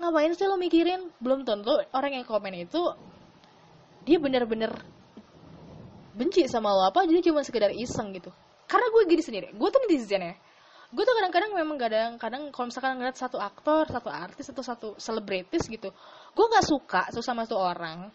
Ngapain 0.00 0.32
sih 0.32 0.48
lo 0.48 0.56
mikirin? 0.56 1.12
Belum 1.20 1.44
tentu 1.44 1.76
orang 1.92 2.20
yang 2.20 2.24
komen 2.24 2.56
itu 2.56 2.80
dia 4.08 4.16
bener-bener 4.16 4.72
benci 6.16 6.48
sama 6.48 6.72
lo 6.72 6.88
apa 6.88 7.04
jadi 7.04 7.32
cuma 7.32 7.44
sekedar 7.44 7.68
iseng 7.72 8.16
gitu. 8.16 8.32
Karena 8.64 8.88
gue 8.88 9.02
gini 9.08 9.22
sendiri 9.24 9.46
gue 9.52 9.68
tuh 9.68 9.80
netizen 9.84 10.24
ya 10.24 10.34
gue 10.90 11.04
tuh 11.06 11.14
kadang-kadang 11.14 11.54
memang 11.54 11.78
kadang-kadang 11.78 12.42
kalau 12.50 12.66
misalkan 12.66 12.98
ngeliat 12.98 13.14
satu 13.14 13.38
aktor 13.38 13.86
satu 13.86 14.10
artis 14.10 14.50
atau 14.50 14.64
satu 14.66 14.88
selebritis 14.98 15.70
gitu 15.70 15.94
gue 16.34 16.44
nggak 16.50 16.66
suka 16.66 17.06
tuh 17.14 17.22
sama 17.22 17.46
tuh 17.46 17.62
orang 17.62 18.10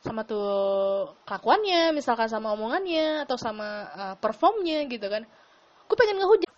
sama 0.00 0.24
tuh 0.24 1.12
kelakuannya 1.28 1.92
misalkan 1.92 2.24
sama 2.32 2.56
omongannya 2.56 3.28
atau 3.28 3.36
sama 3.36 3.68
uh, 3.92 4.14
performnya 4.16 4.88
gitu 4.88 5.06
kan. 5.12 5.28
Gue 5.84 5.96
pengen 5.96 6.24
ngehujat. 6.24 6.48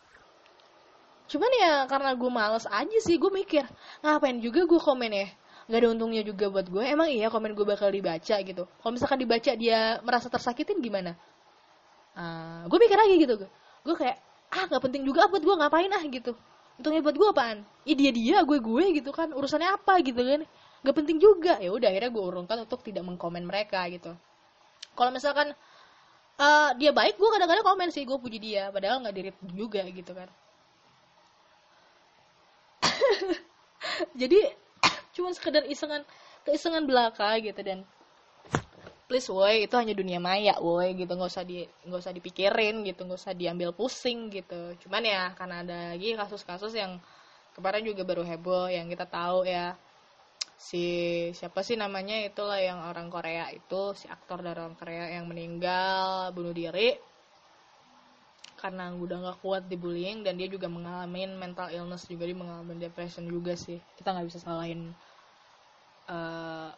Cuman 1.26 1.50
ya 1.58 1.72
karena 1.90 2.14
gue 2.14 2.30
males 2.30 2.66
aja 2.70 2.98
sih 3.02 3.18
gue 3.18 3.32
mikir 3.32 3.66
ngapain 4.04 4.38
juga 4.38 4.62
gue 4.62 4.78
komen 4.78 5.10
ya? 5.10 5.28
Nggak 5.66 5.78
ada 5.82 5.88
untungnya 5.90 6.22
juga 6.22 6.46
buat 6.54 6.66
gue 6.70 6.84
emang 6.86 7.10
iya 7.10 7.26
komen 7.34 7.58
gue 7.58 7.66
bakal 7.66 7.90
dibaca 7.90 8.36
gitu. 8.38 8.64
Kalau 8.70 8.92
misalkan 8.94 9.18
dibaca 9.18 9.50
dia 9.58 9.98
merasa 10.06 10.30
tersakitin 10.30 10.78
gimana? 10.78 11.18
Uh, 12.14 12.62
gue 12.70 12.78
mikir 12.78 12.98
lagi 12.98 13.14
gitu. 13.18 13.34
Gue 13.82 13.94
kayak 13.98 14.22
ah 14.52 14.64
nggak 14.68 14.82
penting 14.84 15.02
juga 15.08 15.26
buat 15.32 15.40
gue 15.40 15.54
ngapain 15.56 15.88
ah 15.88 16.04
gitu. 16.04 16.36
Untungnya 16.76 17.00
buat 17.04 17.16
gue 17.16 17.28
apaan? 17.32 17.58
Ih 17.88 17.96
dia 17.96 18.12
dia 18.12 18.36
gue 18.44 18.58
gue 18.60 18.84
gitu 19.00 19.10
kan. 19.12 19.32
Urusannya 19.32 19.76
apa 19.80 20.00
gitu 20.04 20.20
kan. 20.20 20.44
Nggak 20.84 20.96
penting 20.96 21.16
juga. 21.20 21.56
Ya 21.60 21.72
udah 21.72 21.88
akhirnya 21.88 22.10
gue 22.12 22.24
urungkan 22.24 22.58
untuk 22.64 22.84
tidak 22.84 23.04
mengkomen 23.04 23.48
mereka 23.48 23.84
gitu. 23.88 24.12
Kalau 24.92 25.10
misalkan 25.12 25.56
uh, 26.36 26.70
dia 26.76 26.92
baik 26.92 27.16
gue 27.16 27.28
kadang-kadang 27.32 27.64
komen 27.64 27.88
sih 27.88 28.04
gue 28.04 28.18
puji 28.20 28.38
dia. 28.40 28.68
Padahal 28.68 29.00
nggak 29.00 29.14
dirit 29.16 29.36
juga 29.56 29.82
gitu 29.88 30.12
kan. 30.12 30.28
Jadi 34.20 34.40
cuma 35.16 35.32
sekedar 35.32 35.64
isengan 35.64 36.04
keisengan 36.44 36.84
belaka 36.84 37.40
gitu. 37.40 37.60
Dan 37.64 37.88
please 39.12 39.28
woi 39.28 39.68
itu 39.68 39.76
hanya 39.76 39.92
dunia 39.92 40.16
maya 40.16 40.56
woi 40.56 40.96
gitu. 40.96 41.12
Nggak 41.12 41.28
usah 41.36 41.44
di 41.44 41.68
nggak 41.84 42.00
usah 42.00 42.16
dipikirin 42.16 42.80
gitu. 42.88 43.04
Nggak 43.04 43.20
usah 43.20 43.36
diambil 43.36 43.76
pusing 43.76 44.32
gitu. 44.32 44.72
Cuman 44.80 45.04
ya 45.04 45.36
karena 45.36 45.60
ada 45.60 45.78
lagi 45.92 46.16
kasus-kasus 46.16 46.72
yang 46.72 46.96
kemarin 47.52 47.84
juga 47.84 48.08
baru 48.08 48.24
heboh 48.24 48.72
yang 48.72 48.88
kita 48.88 49.04
tahu 49.04 49.44
ya. 49.44 49.76
Si 50.56 50.84
siapa 51.36 51.60
sih 51.60 51.76
namanya 51.76 52.24
itulah 52.24 52.56
yang 52.56 52.80
orang 52.88 53.12
Korea 53.12 53.52
itu 53.52 53.92
si 53.92 54.08
aktor 54.08 54.40
dari 54.40 54.56
orang 54.56 54.80
Korea 54.80 55.12
yang 55.12 55.28
meninggal 55.28 56.32
bunuh 56.32 56.56
diri. 56.56 56.96
Karena 58.56 58.96
udah 58.96 59.28
nggak 59.28 59.38
kuat 59.44 59.68
dibullying 59.68 60.24
dan 60.24 60.40
dia 60.40 60.48
juga 60.48 60.72
mengalami 60.72 61.28
mental 61.36 61.68
illness 61.68 62.08
juga 62.08 62.24
dia 62.24 62.38
mengalami 62.38 62.80
depression 62.80 63.28
juga 63.28 63.60
sih. 63.60 63.76
Kita 63.76 64.16
nggak 64.16 64.26
bisa 64.32 64.40
salahin 64.40 64.96
uh, 66.08 66.72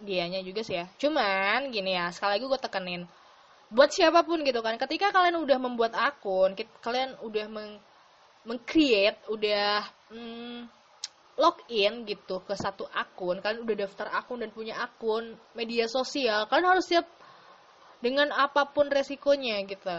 dianya 0.00 0.40
juga 0.40 0.64
sih 0.64 0.80
ya. 0.80 0.86
Cuman 0.96 1.70
gini 1.70 1.96
ya 1.96 2.08
sekali 2.12 2.38
lagi 2.38 2.44
gue 2.48 2.60
tekenin. 2.60 3.02
Buat 3.70 3.94
siapa 3.94 4.26
pun 4.26 4.42
gitu 4.42 4.60
kan 4.64 4.74
ketika 4.80 5.14
kalian 5.14 5.38
udah 5.46 5.58
membuat 5.62 5.94
akun 5.94 6.58
kalian 6.82 7.14
udah 7.22 7.46
meng 7.46 7.78
mengcreate 8.42 9.20
udah 9.30 9.84
mm, 10.10 10.60
login 11.38 12.04
gitu 12.08 12.42
ke 12.42 12.56
satu 12.56 12.88
akun 12.90 13.38
kalian 13.38 13.62
udah 13.62 13.76
daftar 13.86 14.08
akun 14.16 14.42
dan 14.42 14.50
punya 14.50 14.74
akun 14.80 15.36
media 15.54 15.86
sosial 15.86 16.48
kalian 16.48 16.68
harus 16.76 16.88
siap 16.88 17.06
dengan 18.00 18.32
apa 18.32 18.68
pun 18.72 18.88
resikonya 18.88 19.60
gitu 19.68 19.92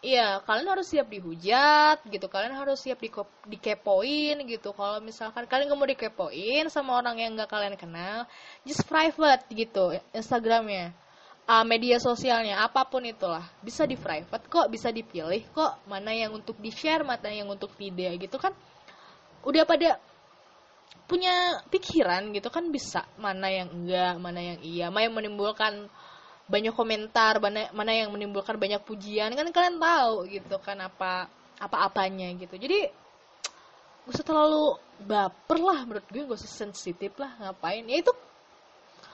Iya, 0.00 0.40
kalian 0.48 0.64
harus 0.64 0.88
siap 0.88 1.12
dihujat 1.12 2.00
gitu. 2.08 2.24
Kalian 2.32 2.56
harus 2.56 2.80
siap 2.80 2.96
di 3.04 3.12
dikepoin 3.52 4.36
gitu. 4.48 4.72
Kalau 4.72 4.96
misalkan 5.04 5.44
kalian 5.44 5.68
nggak 5.68 5.80
mau 5.80 5.88
dikepoin 5.92 6.64
sama 6.72 6.96
orang 6.96 7.20
yang 7.20 7.36
nggak 7.36 7.52
kalian 7.52 7.76
kenal, 7.76 8.24
just 8.64 8.80
private 8.88 9.44
gitu 9.52 10.00
Instagramnya, 10.16 10.96
uh, 11.44 11.64
media 11.68 12.00
sosialnya, 12.00 12.64
apa 12.64 12.88
pun 12.88 13.04
itulah, 13.04 13.44
bisa 13.60 13.84
di 13.84 14.00
private 14.00 14.48
kok, 14.48 14.72
bisa 14.72 14.88
dipilih 14.88 15.44
kok 15.52 15.76
mana 15.84 16.16
yang 16.16 16.32
untuk 16.32 16.56
di 16.56 16.72
share, 16.72 17.04
mana 17.04 17.28
yang 17.28 17.52
untuk 17.52 17.68
tidak 17.76 18.24
gitu 18.24 18.40
kan. 18.40 18.56
Udah 19.44 19.68
pada 19.68 20.00
punya 21.04 21.60
pikiran 21.68 22.32
gitu 22.32 22.48
kan 22.48 22.72
bisa 22.72 23.04
mana 23.20 23.52
yang 23.52 23.68
enggak, 23.68 24.16
mana 24.16 24.40
yang 24.40 24.58
iya, 24.64 24.86
mana 24.88 25.12
yang 25.12 25.14
menimbulkan 25.18 25.92
banyak 26.50 26.74
komentar 26.74 27.38
mana 27.38 27.70
mana 27.70 27.94
yang 27.94 28.10
menimbulkan 28.10 28.58
banyak 28.58 28.82
pujian. 28.82 29.30
Kan 29.38 29.54
kalian 29.54 29.78
tahu 29.78 30.26
gitu 30.26 30.58
kan 30.58 30.82
apa 30.82 31.30
apa 31.62 31.76
apanya 31.86 32.26
gitu. 32.34 32.58
Jadi 32.58 32.90
gak 34.04 34.10
usah 34.10 34.26
terlalu 34.26 34.74
baper 35.06 35.58
lah 35.62 35.86
menurut 35.86 36.06
gue 36.10 36.26
gak 36.26 36.40
usah 36.42 36.50
sensitif 36.50 37.14
lah 37.22 37.30
ngapain. 37.38 37.86
Ya 37.86 38.02
itu 38.02 38.10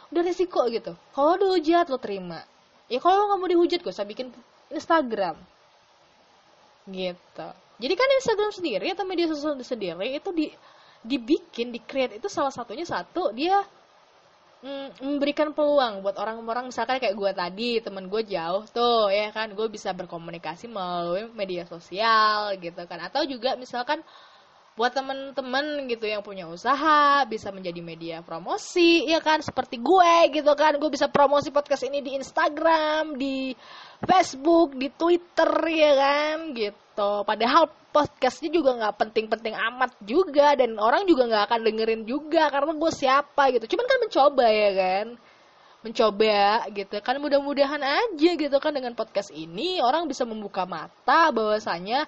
udah 0.08 0.22
resiko 0.24 0.64
gitu. 0.72 0.96
Kalau 1.12 1.36
dihujat 1.36 1.92
lo 1.92 2.00
terima. 2.00 2.40
Ya 2.88 3.02
kalau 3.02 3.28
nggak 3.28 3.38
mau 3.38 3.48
dihujat 3.50 3.78
gak 3.84 3.92
usah 3.92 4.08
bikin 4.08 4.32
Instagram. 4.72 5.36
Gitu. 6.88 7.48
Jadi 7.76 7.94
kan 7.98 8.08
Instagram 8.24 8.50
sendiri 8.56 8.86
atau 8.96 9.04
media 9.04 9.28
sosial 9.28 9.60
sendiri 9.60 10.16
itu 10.16 10.32
di 10.32 10.48
dibikin 11.06 11.70
di 11.70 11.78
create 11.78 12.18
itu 12.18 12.26
salah 12.26 12.50
satunya 12.50 12.82
satu 12.82 13.30
dia 13.30 13.62
mm, 14.66 14.88
memberikan 15.06 15.54
peluang 15.54 16.02
buat 16.02 16.18
orang-orang 16.18 16.74
misalkan 16.74 16.98
kayak 16.98 17.14
gue 17.14 17.30
tadi 17.30 17.70
temen 17.78 18.10
gue 18.10 18.22
jauh 18.26 18.66
tuh 18.66 19.14
ya 19.14 19.30
kan. 19.30 19.54
Gue 19.54 19.70
bisa 19.70 19.94
berkomunikasi 19.94 20.66
melalui 20.66 21.30
media 21.30 21.62
sosial 21.70 22.58
gitu 22.58 22.82
kan. 22.90 22.98
Atau 23.06 23.22
juga 23.30 23.54
misalkan 23.54 24.02
buat 24.76 24.92
temen-temen 24.92 25.88
gitu 25.88 26.04
yang 26.04 26.20
punya 26.20 26.44
usaha 26.44 27.24
bisa 27.24 27.48
menjadi 27.48 27.80
media 27.80 28.16
promosi 28.20 29.08
ya 29.08 29.24
kan? 29.24 29.40
Seperti 29.40 29.80
gue 29.80 30.36
gitu 30.36 30.52
kan. 30.52 30.76
Gue 30.76 30.92
bisa 30.92 31.08
promosi 31.08 31.48
podcast 31.48 31.88
ini 31.88 32.04
di 32.04 32.12
Instagram 32.12 33.16
di 33.16 33.56
Facebook 34.04 34.76
di 34.76 34.92
Twitter 34.92 35.48
ya 35.72 35.92
kan? 35.96 36.52
Gitu. 36.52 37.10
Padahal 37.24 37.72
podcastnya 37.88 38.52
juga 38.52 38.76
nggak 38.76 38.94
penting-penting 39.00 39.56
amat 39.56 39.96
juga 40.04 40.52
dan 40.52 40.76
orang 40.76 41.08
juga 41.08 41.24
nggak 41.24 41.44
akan 41.48 41.60
dengerin 41.64 42.02
juga 42.04 42.52
karena 42.52 42.76
gue 42.76 42.92
siapa 42.92 43.42
gitu. 43.56 43.64
Cuman 43.72 43.86
kan 43.88 43.98
mencoba 44.04 44.46
ya 44.52 44.70
kan? 44.76 45.06
Mencoba 45.80 46.68
gitu 46.76 46.96
kan. 47.00 47.16
Mudah-mudahan 47.16 47.80
aja 47.80 48.30
gitu 48.36 48.56
kan 48.60 48.76
dengan 48.76 48.92
podcast 48.92 49.32
ini 49.32 49.80
orang 49.80 50.04
bisa 50.04 50.28
membuka 50.28 50.68
mata 50.68 51.32
bahwasanya 51.32 52.04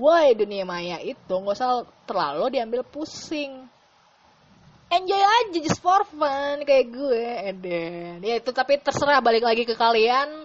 woi 0.00 0.32
dunia 0.36 0.64
maya 0.64 0.98
itu 1.00 1.32
nggak 1.32 1.56
usah 1.56 1.84
terlalu 2.08 2.58
diambil 2.58 2.82
pusing. 2.86 3.68
Enjoy 4.92 5.16
aja 5.16 5.56
just 5.56 5.80
for 5.80 6.04
fun 6.04 6.68
kayak 6.68 6.92
gue 6.92 7.24
dan 7.64 8.20
ya 8.20 8.36
itu 8.36 8.50
tapi 8.52 8.76
terserah 8.76 9.24
balik 9.24 9.44
lagi 9.44 9.64
ke 9.64 9.72
kalian. 9.72 10.44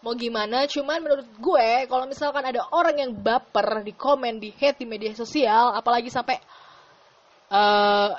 Mau 0.00 0.12
gimana 0.16 0.68
cuman 0.68 1.00
menurut 1.00 1.28
gue 1.40 1.68
kalau 1.88 2.04
misalkan 2.04 2.44
ada 2.44 2.64
orang 2.72 2.96
yang 3.00 3.12
baper 3.12 3.84
di 3.84 3.92
komen 3.96 4.36
di 4.40 4.52
hate 4.52 4.84
di 4.84 4.86
media 4.88 5.12
sosial 5.16 5.72
apalagi 5.72 6.12
sampai 6.12 6.36
uh, 7.48 8.12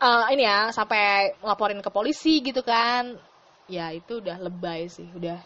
uh, 0.00 0.24
ini 0.32 0.44
ya 0.44 0.68
sampai 0.72 1.36
ngelaporin 1.40 1.80
ke 1.80 1.90
polisi 1.92 2.44
gitu 2.44 2.60
kan 2.60 3.16
ya 3.68 3.88
itu 3.96 4.20
udah 4.20 4.36
lebay 4.36 4.88
sih 4.92 5.08
udah 5.16 5.40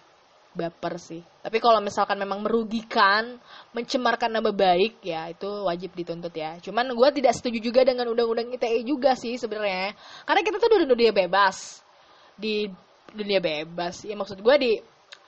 baper 0.59 0.99
sih. 0.99 1.23
Tapi 1.23 1.63
kalau 1.63 1.79
misalkan 1.79 2.19
memang 2.19 2.43
merugikan 2.43 3.39
mencemarkan 3.71 4.35
nama 4.35 4.51
baik 4.51 4.99
ya 5.07 5.31
itu 5.31 5.47
wajib 5.47 5.95
dituntut 5.95 6.35
ya. 6.35 6.59
Cuman 6.59 6.91
gue 6.91 7.09
tidak 7.23 7.39
setuju 7.39 7.63
juga 7.63 7.87
dengan 7.87 8.11
undang-undang 8.11 8.51
ITE 8.59 8.83
juga 8.83 9.15
sih 9.15 9.39
sebenarnya. 9.39 9.95
Karena 10.27 10.43
kita 10.43 10.59
tuh 10.59 10.67
udah 10.83 10.91
dunia 10.91 11.15
bebas. 11.15 11.87
Di 12.35 12.67
dunia 13.15 13.39
bebas. 13.39 14.03
Ya 14.03 14.19
maksud 14.19 14.43
gue 14.43 14.57
di 14.59 14.73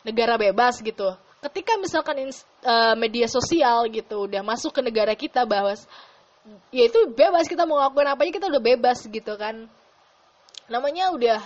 negara 0.02 0.34
bebas 0.34 0.82
gitu. 0.82 1.14
Ketika 1.40 1.78
misalkan 1.78 2.20
uh, 2.66 2.94
media 2.98 3.30
sosial 3.30 3.86
gitu 3.94 4.26
udah 4.26 4.42
masuk 4.42 4.74
ke 4.74 4.80
negara 4.82 5.14
kita 5.14 5.46
bahwa 5.46 5.72
ya 6.74 6.84
itu 6.90 6.98
bebas 7.14 7.46
kita 7.46 7.64
mau 7.64 7.78
ngelakuin 7.78 8.08
apa 8.10 8.20
aja 8.26 8.32
kita 8.34 8.46
udah 8.50 8.62
bebas 8.62 8.98
gitu 9.06 9.32
kan. 9.38 9.70
Namanya 10.66 11.14
udah 11.14 11.40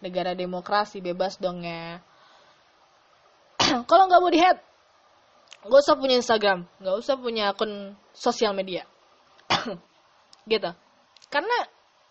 negara 0.00 0.32
demokrasi 0.32 1.04
bebas 1.04 1.36
dong 1.36 1.60
ya 1.64 2.00
kalau 3.90 4.04
nggak 4.10 4.20
mau 4.20 4.32
dihead 4.32 4.58
nggak 5.60 5.80
usah 5.84 5.94
punya 5.96 6.16
Instagram 6.16 6.64
nggak 6.80 6.96
usah 6.96 7.14
punya 7.20 7.52
akun 7.52 7.94
sosial 8.16 8.52
media. 8.56 8.86
Gitu. 10.50 10.70
Karena 11.30 11.58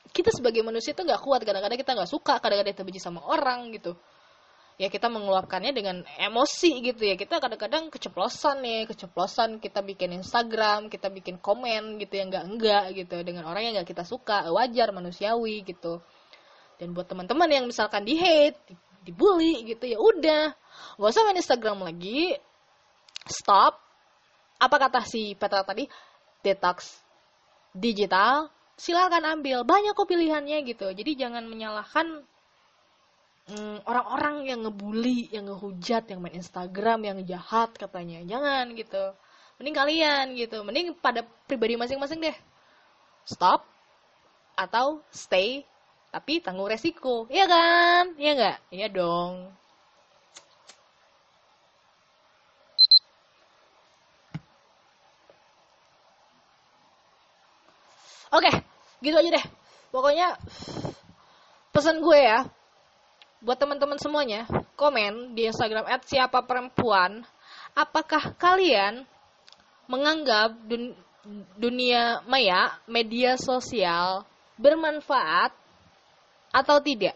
kita 0.10 0.34
sebagai 0.34 0.62
manusia 0.66 0.96
tuh 0.96 1.06
nggak 1.06 1.22
kuat 1.22 1.42
kadang-kadang 1.44 1.78
kita 1.78 1.92
nggak 1.98 2.10
suka 2.10 2.42
kadang-kadang 2.42 2.74
kita 2.74 2.86
benci 2.86 3.02
sama 3.02 3.22
orang 3.26 3.74
gitu. 3.74 3.94
Ya 4.80 4.88
kita 4.88 5.12
mengeluapkannya 5.12 5.76
dengan 5.76 6.08
emosi 6.16 6.80
gitu 6.80 7.04
ya. 7.04 7.20
Kita 7.20 7.44
kadang-kadang 7.44 7.92
keceplosan 7.92 8.64
nih 8.64 8.88
keceplosan 8.88 9.60
kita 9.60 9.84
bikin 9.84 10.16
Instagram 10.16 10.88
kita 10.88 11.12
bikin 11.12 11.36
komen 11.44 12.00
gitu 12.00 12.16
yang 12.16 12.32
enggak 12.32 12.46
enggak 12.48 12.84
gitu. 12.96 13.16
Dengan 13.28 13.44
orang 13.44 13.70
yang 13.70 13.74
enggak 13.76 13.92
kita 13.92 14.08
suka 14.08 14.48
wajar 14.56 14.96
manusiawi 14.96 15.68
gitu. 15.68 16.00
Dan 16.80 16.96
buat 16.96 17.12
teman-teman 17.12 17.52
yang 17.52 17.66
misalkan 17.68 18.08
di 18.08 18.16
hate 18.16 18.56
dibully 19.04 19.64
gitu 19.68 19.86
ya 19.88 19.98
udah 19.98 20.54
nggak 21.00 21.12
usah 21.12 21.24
main 21.26 21.40
Instagram 21.40 21.80
lagi 21.84 22.36
stop 23.28 23.80
apa 24.60 24.76
kata 24.76 25.02
si 25.08 25.34
Petra 25.36 25.64
tadi 25.64 25.88
detox 26.44 27.00
digital 27.72 28.52
silakan 28.76 29.40
ambil 29.40 29.64
banyak 29.64 29.96
kok 29.96 30.08
pilihannya 30.08 30.64
gitu 30.68 30.92
jadi 30.92 31.28
jangan 31.28 31.48
menyalahkan 31.48 32.24
Hmm, 33.50 33.82
orang-orang 33.90 34.46
yang 34.46 34.62
ngebully, 34.62 35.26
yang 35.34 35.50
ngehujat, 35.50 36.06
yang 36.06 36.22
main 36.22 36.38
Instagram, 36.38 37.02
yang 37.02 37.18
jahat 37.26 37.74
katanya. 37.74 38.22
Jangan 38.22 38.78
gitu. 38.78 39.18
Mending 39.58 39.74
kalian 39.74 40.26
gitu. 40.38 40.62
Mending 40.62 40.94
pada 40.94 41.26
pribadi 41.50 41.74
masing-masing 41.74 42.22
deh. 42.22 42.38
Stop 43.26 43.66
atau 44.54 45.02
stay 45.10 45.66
tapi 46.10 46.42
tanggung 46.42 46.70
resiko. 46.70 47.30
Iya 47.30 47.46
kan? 47.46 48.04
Iya 48.18 48.32
nggak? 48.38 48.58
Iya 48.74 48.88
dong. 48.90 49.34
Oke, 58.30 58.52
gitu 59.02 59.18
aja 59.18 59.30
deh. 59.42 59.46
Pokoknya 59.90 60.38
pesan 61.74 61.98
gue 61.98 62.20
ya, 62.22 62.46
buat 63.42 63.58
teman-teman 63.58 63.98
semuanya, 63.98 64.46
komen 64.78 65.34
di 65.34 65.50
Instagram 65.50 65.90
at 65.90 66.06
siapa 66.06 66.46
perempuan, 66.46 67.26
apakah 67.74 68.38
kalian 68.38 69.02
menganggap 69.90 70.54
dun 70.70 70.94
dunia 71.58 72.22
maya, 72.30 72.78
media 72.86 73.34
sosial 73.36 74.24
bermanfaat 74.62 75.52
atau 76.50 76.78
tidak? 76.82 77.16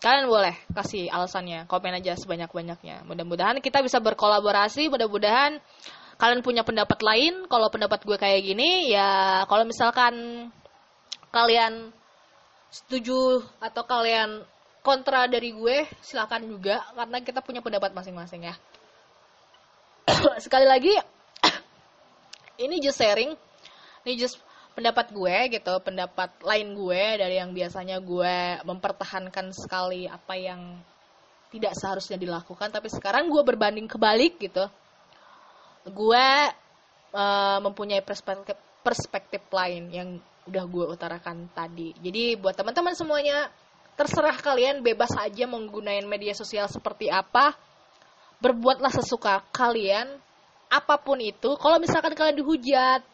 Kalian 0.00 0.32
boleh 0.32 0.56
kasih 0.72 1.12
alasannya, 1.12 1.68
komen 1.68 2.00
aja 2.00 2.16
sebanyak-banyaknya. 2.16 3.04
Mudah-mudahan 3.04 3.60
kita 3.60 3.84
bisa 3.84 4.00
berkolaborasi, 4.00 4.88
mudah-mudahan 4.88 5.60
kalian 6.16 6.40
punya 6.40 6.64
pendapat 6.64 7.04
lain. 7.04 7.44
Kalau 7.52 7.68
pendapat 7.68 8.00
gue 8.08 8.16
kayak 8.16 8.40
gini, 8.40 8.88
ya 8.88 9.44
kalau 9.44 9.68
misalkan 9.68 10.48
kalian 11.28 11.92
setuju 12.70 13.44
atau 13.60 13.82
kalian 13.84 14.46
kontra 14.80 15.28
dari 15.28 15.52
gue 15.52 15.84
silakan 16.00 16.48
juga 16.48 16.80
karena 16.96 17.18
kita 17.20 17.42
punya 17.44 17.60
pendapat 17.60 17.92
masing-masing 17.92 18.46
ya 18.48 18.54
sekali 20.44 20.64
lagi 20.64 20.94
ini 22.64 22.80
just 22.80 22.96
sharing 22.96 23.34
ini 24.06 24.12
just 24.16 24.38
pendapat 24.74 25.12
gue 25.12 25.36
gitu 25.60 25.74
pendapat 25.82 26.30
lain 26.40 26.72
gue 26.74 27.02
dari 27.18 27.36
yang 27.36 27.50
biasanya 27.50 27.98
gue 28.00 28.64
mempertahankan 28.64 29.50
sekali 29.52 30.06
apa 30.06 30.34
yang 30.38 30.78
tidak 31.50 31.74
seharusnya 31.74 32.16
dilakukan 32.16 32.70
tapi 32.70 32.86
sekarang 32.86 33.26
gue 33.28 33.42
berbanding 33.42 33.90
kebalik 33.90 34.38
gitu 34.38 34.70
gue 35.90 36.28
uh, 37.14 37.58
mempunyai 37.62 38.04
perspektif 38.04 38.56
perspektif 38.80 39.44
lain 39.52 39.92
yang 39.92 40.08
udah 40.48 40.64
gue 40.64 40.84
utarakan 40.96 41.46
tadi. 41.52 41.92
Jadi 42.00 42.34
buat 42.40 42.56
teman-teman 42.56 42.96
semuanya, 42.96 43.52
terserah 43.94 44.34
kalian 44.40 44.80
bebas 44.80 45.12
aja 45.20 45.44
menggunakan 45.44 46.08
media 46.08 46.32
sosial 46.32 46.66
seperti 46.66 47.12
apa. 47.12 47.52
Berbuatlah 48.40 48.88
sesuka 48.88 49.44
kalian, 49.52 50.16
apa 50.72 50.96
pun 50.96 51.20
itu. 51.20 51.60
Kalau 51.60 51.76
misalkan 51.76 52.16
kalian 52.16 52.40
dihujat, 52.40 53.04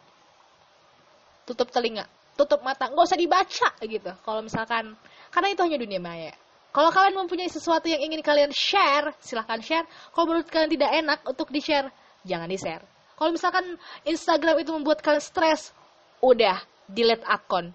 tutup 1.47 1.71
telinga, 1.71 2.05
tutup 2.35 2.61
mata, 2.67 2.91
nggak 2.91 3.07
usah 3.07 3.19
dibaca 3.19 3.69
gitu. 3.81 4.13
Kalau 4.27 4.41
misalkan, 4.43 4.99
karena 5.31 5.49
itu 5.55 5.61
hanya 5.63 5.79
dunia 5.79 6.01
maya. 6.03 6.35
Kalau 6.75 6.93
kalian 6.93 7.17
mempunyai 7.17 7.49
sesuatu 7.49 7.89
yang 7.89 8.05
ingin 8.05 8.21
kalian 8.21 8.53
share, 8.53 9.17
silahkan 9.25 9.63
share. 9.65 9.89
Kalau 10.13 10.29
menurut 10.29 10.45
kalian 10.53 10.69
tidak 10.69 10.91
enak 10.93 11.19
untuk 11.25 11.49
di-share, 11.49 11.89
jangan 12.29 12.53
di-share. 12.53 12.85
Kalau 13.17 13.33
misalkan 13.33 13.81
Instagram 14.05 14.61
itu 14.61 14.77
membuat 14.77 15.01
kalian 15.01 15.25
stres, 15.25 15.73
udah 16.21 16.61
delete 16.85 17.25
akun, 17.25 17.73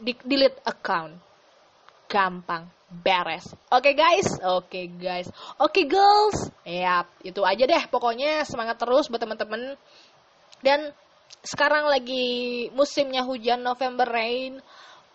di 0.00 0.16
delete 0.24 0.56
account. 0.64 1.20
Gampang, 2.08 2.72
beres. 2.88 3.52
Oke 3.68 3.92
okay, 3.92 3.94
guys, 3.96 4.28
oke 4.40 4.68
okay, 4.68 4.84
guys, 4.88 5.28
oke 5.60 5.68
okay, 5.68 5.84
girls. 5.84 6.48
Ya, 6.64 7.04
itu 7.20 7.44
aja 7.44 7.64
deh. 7.68 7.84
Pokoknya 7.92 8.48
semangat 8.48 8.80
terus 8.80 9.12
buat 9.12 9.20
teman-teman. 9.20 9.76
Dan 10.64 10.92
sekarang 11.40 11.88
lagi 11.88 12.68
musimnya 12.76 13.24
hujan 13.24 13.64
November 13.64 14.04
rain. 14.04 14.60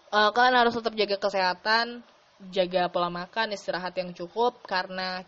Uh, 0.08 0.32
kalian 0.32 0.56
harus 0.56 0.73
tetap 0.73 0.95
jaga 0.95 1.19
kesehatan, 1.19 2.01
jaga 2.49 2.88
pola 2.88 3.12
makan, 3.12 3.51
istirahat 3.53 3.93
yang 3.99 4.15
cukup 4.15 4.63
karena 4.63 5.21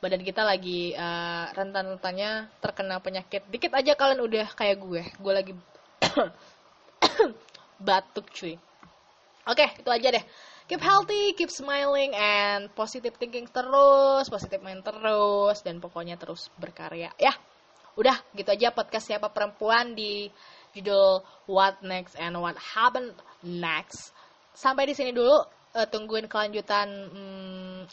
badan 0.00 0.24
kita 0.24 0.44
lagi 0.44 0.96
uh, 0.96 1.52
rentan-rentannya 1.52 2.48
terkena 2.60 3.00
penyakit. 3.02 3.44
Dikit 3.48 3.72
aja 3.76 3.92
kalian 3.96 4.20
udah 4.24 4.46
kayak 4.56 4.80
gue. 4.80 5.02
Gue 5.20 5.32
lagi 5.32 5.52
batuk 7.86 8.28
cuy. 8.32 8.56
Oke, 9.48 9.66
okay, 9.66 9.68
itu 9.80 9.88
aja 9.88 10.08
deh. 10.12 10.24
Keep 10.70 10.86
healthy, 10.86 11.34
keep 11.34 11.50
smiling, 11.50 12.14
and 12.14 12.70
positive 12.78 13.18
thinking 13.18 13.50
terus, 13.50 14.30
positive 14.30 14.62
mind 14.62 14.86
terus, 14.86 15.66
dan 15.66 15.82
pokoknya 15.82 16.14
terus 16.14 16.46
berkarya. 16.62 17.10
Ya, 17.18 17.34
udah 18.00 18.16
gitu 18.32 18.48
aja 18.48 18.72
podcast 18.72 19.12
siapa 19.12 19.28
perempuan 19.28 19.92
di 19.92 20.32
judul 20.72 21.20
What 21.44 21.84
Next 21.84 22.16
and 22.16 22.40
What 22.40 22.56
Happened 22.56 23.12
Next. 23.44 24.16
Sampai 24.56 24.88
di 24.88 24.94
sini 24.96 25.12
dulu. 25.12 25.36
Uh, 25.70 25.86
tungguin 25.86 26.26
kelanjutan 26.26 26.90
hmm, 26.90 27.86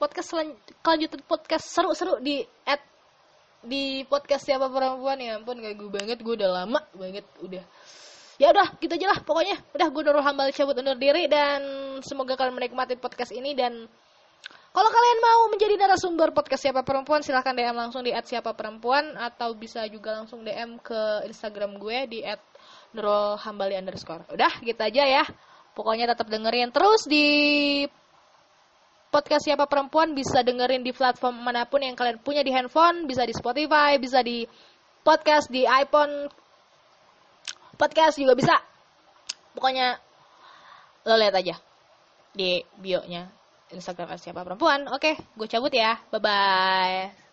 podcast 0.00 0.32
kelanjutan 0.80 1.20
podcast 1.28 1.68
seru-seru 1.68 2.16
di 2.24 2.40
at 2.64 2.80
di 3.60 4.00
podcast 4.08 4.48
siapa 4.48 4.72
perempuan 4.72 5.20
ya 5.20 5.36
ampun 5.36 5.60
gak 5.60 5.76
gue 5.76 5.92
banget 5.92 6.24
gue 6.24 6.34
udah 6.40 6.64
lama 6.64 6.80
banget 6.96 7.28
udah 7.44 7.60
ya 8.40 8.48
udah 8.50 8.80
gitu 8.80 8.92
aja 8.96 9.06
lah 9.12 9.18
pokoknya 9.24 9.56
udah 9.76 9.88
gue 9.92 10.02
Nurul 10.08 10.24
Hambal 10.24 10.56
cabut 10.56 10.72
undur 10.72 10.96
diri 10.96 11.28
dan 11.28 11.60
semoga 12.00 12.32
kalian 12.32 12.56
menikmati 12.56 12.96
podcast 12.96 13.36
ini 13.36 13.52
dan 13.52 13.84
kalau 14.74 14.90
kalian 14.90 15.18
mau 15.22 15.40
menjadi 15.54 15.78
narasumber 15.78 16.34
podcast 16.34 16.66
siapa 16.66 16.82
perempuan 16.82 17.22
silahkan 17.22 17.54
DM 17.54 17.78
langsung 17.78 18.02
di 18.02 18.10
at 18.10 18.26
siapa 18.26 18.58
perempuan 18.58 19.14
atau 19.14 19.54
bisa 19.54 19.86
juga 19.86 20.18
langsung 20.18 20.42
DM 20.42 20.82
ke 20.82 21.30
Instagram 21.30 21.78
gue 21.78 21.98
di 22.10 22.18
at 22.26 22.42
Nurul 22.90 23.38
Hambali 23.38 23.78
underscore. 23.78 24.26
Udah 24.34 24.50
gitu 24.66 24.82
aja 24.82 25.06
ya. 25.06 25.24
Pokoknya 25.78 26.10
tetap 26.10 26.26
dengerin 26.26 26.74
terus 26.74 27.06
di 27.06 27.26
podcast 29.14 29.46
siapa 29.46 29.70
perempuan 29.70 30.10
bisa 30.10 30.42
dengerin 30.42 30.82
di 30.82 30.90
platform 30.90 31.38
mana 31.38 31.70
pun 31.70 31.78
yang 31.78 31.94
kalian 31.94 32.18
punya 32.18 32.42
di 32.42 32.50
handphone 32.50 33.06
bisa 33.06 33.22
di 33.22 33.30
Spotify 33.30 33.94
bisa 34.02 34.26
di 34.26 34.42
podcast 35.06 35.54
di 35.54 35.62
iPhone. 35.70 36.26
Podcast 37.78 38.18
juga 38.18 38.34
bisa. 38.34 38.58
Pokoknya 39.54 40.02
lo 41.06 41.14
lihat 41.14 41.34
aja 41.38 41.54
di 42.34 42.58
bio 42.74 43.06
Instagram 43.72 44.18
siapa 44.20 44.44
perempuan? 44.44 44.90
Oke 44.92 45.16
gue 45.36 45.48
cabut 45.48 45.72
ya. 45.72 45.96
Bye 46.12 46.20
bye 46.20 47.23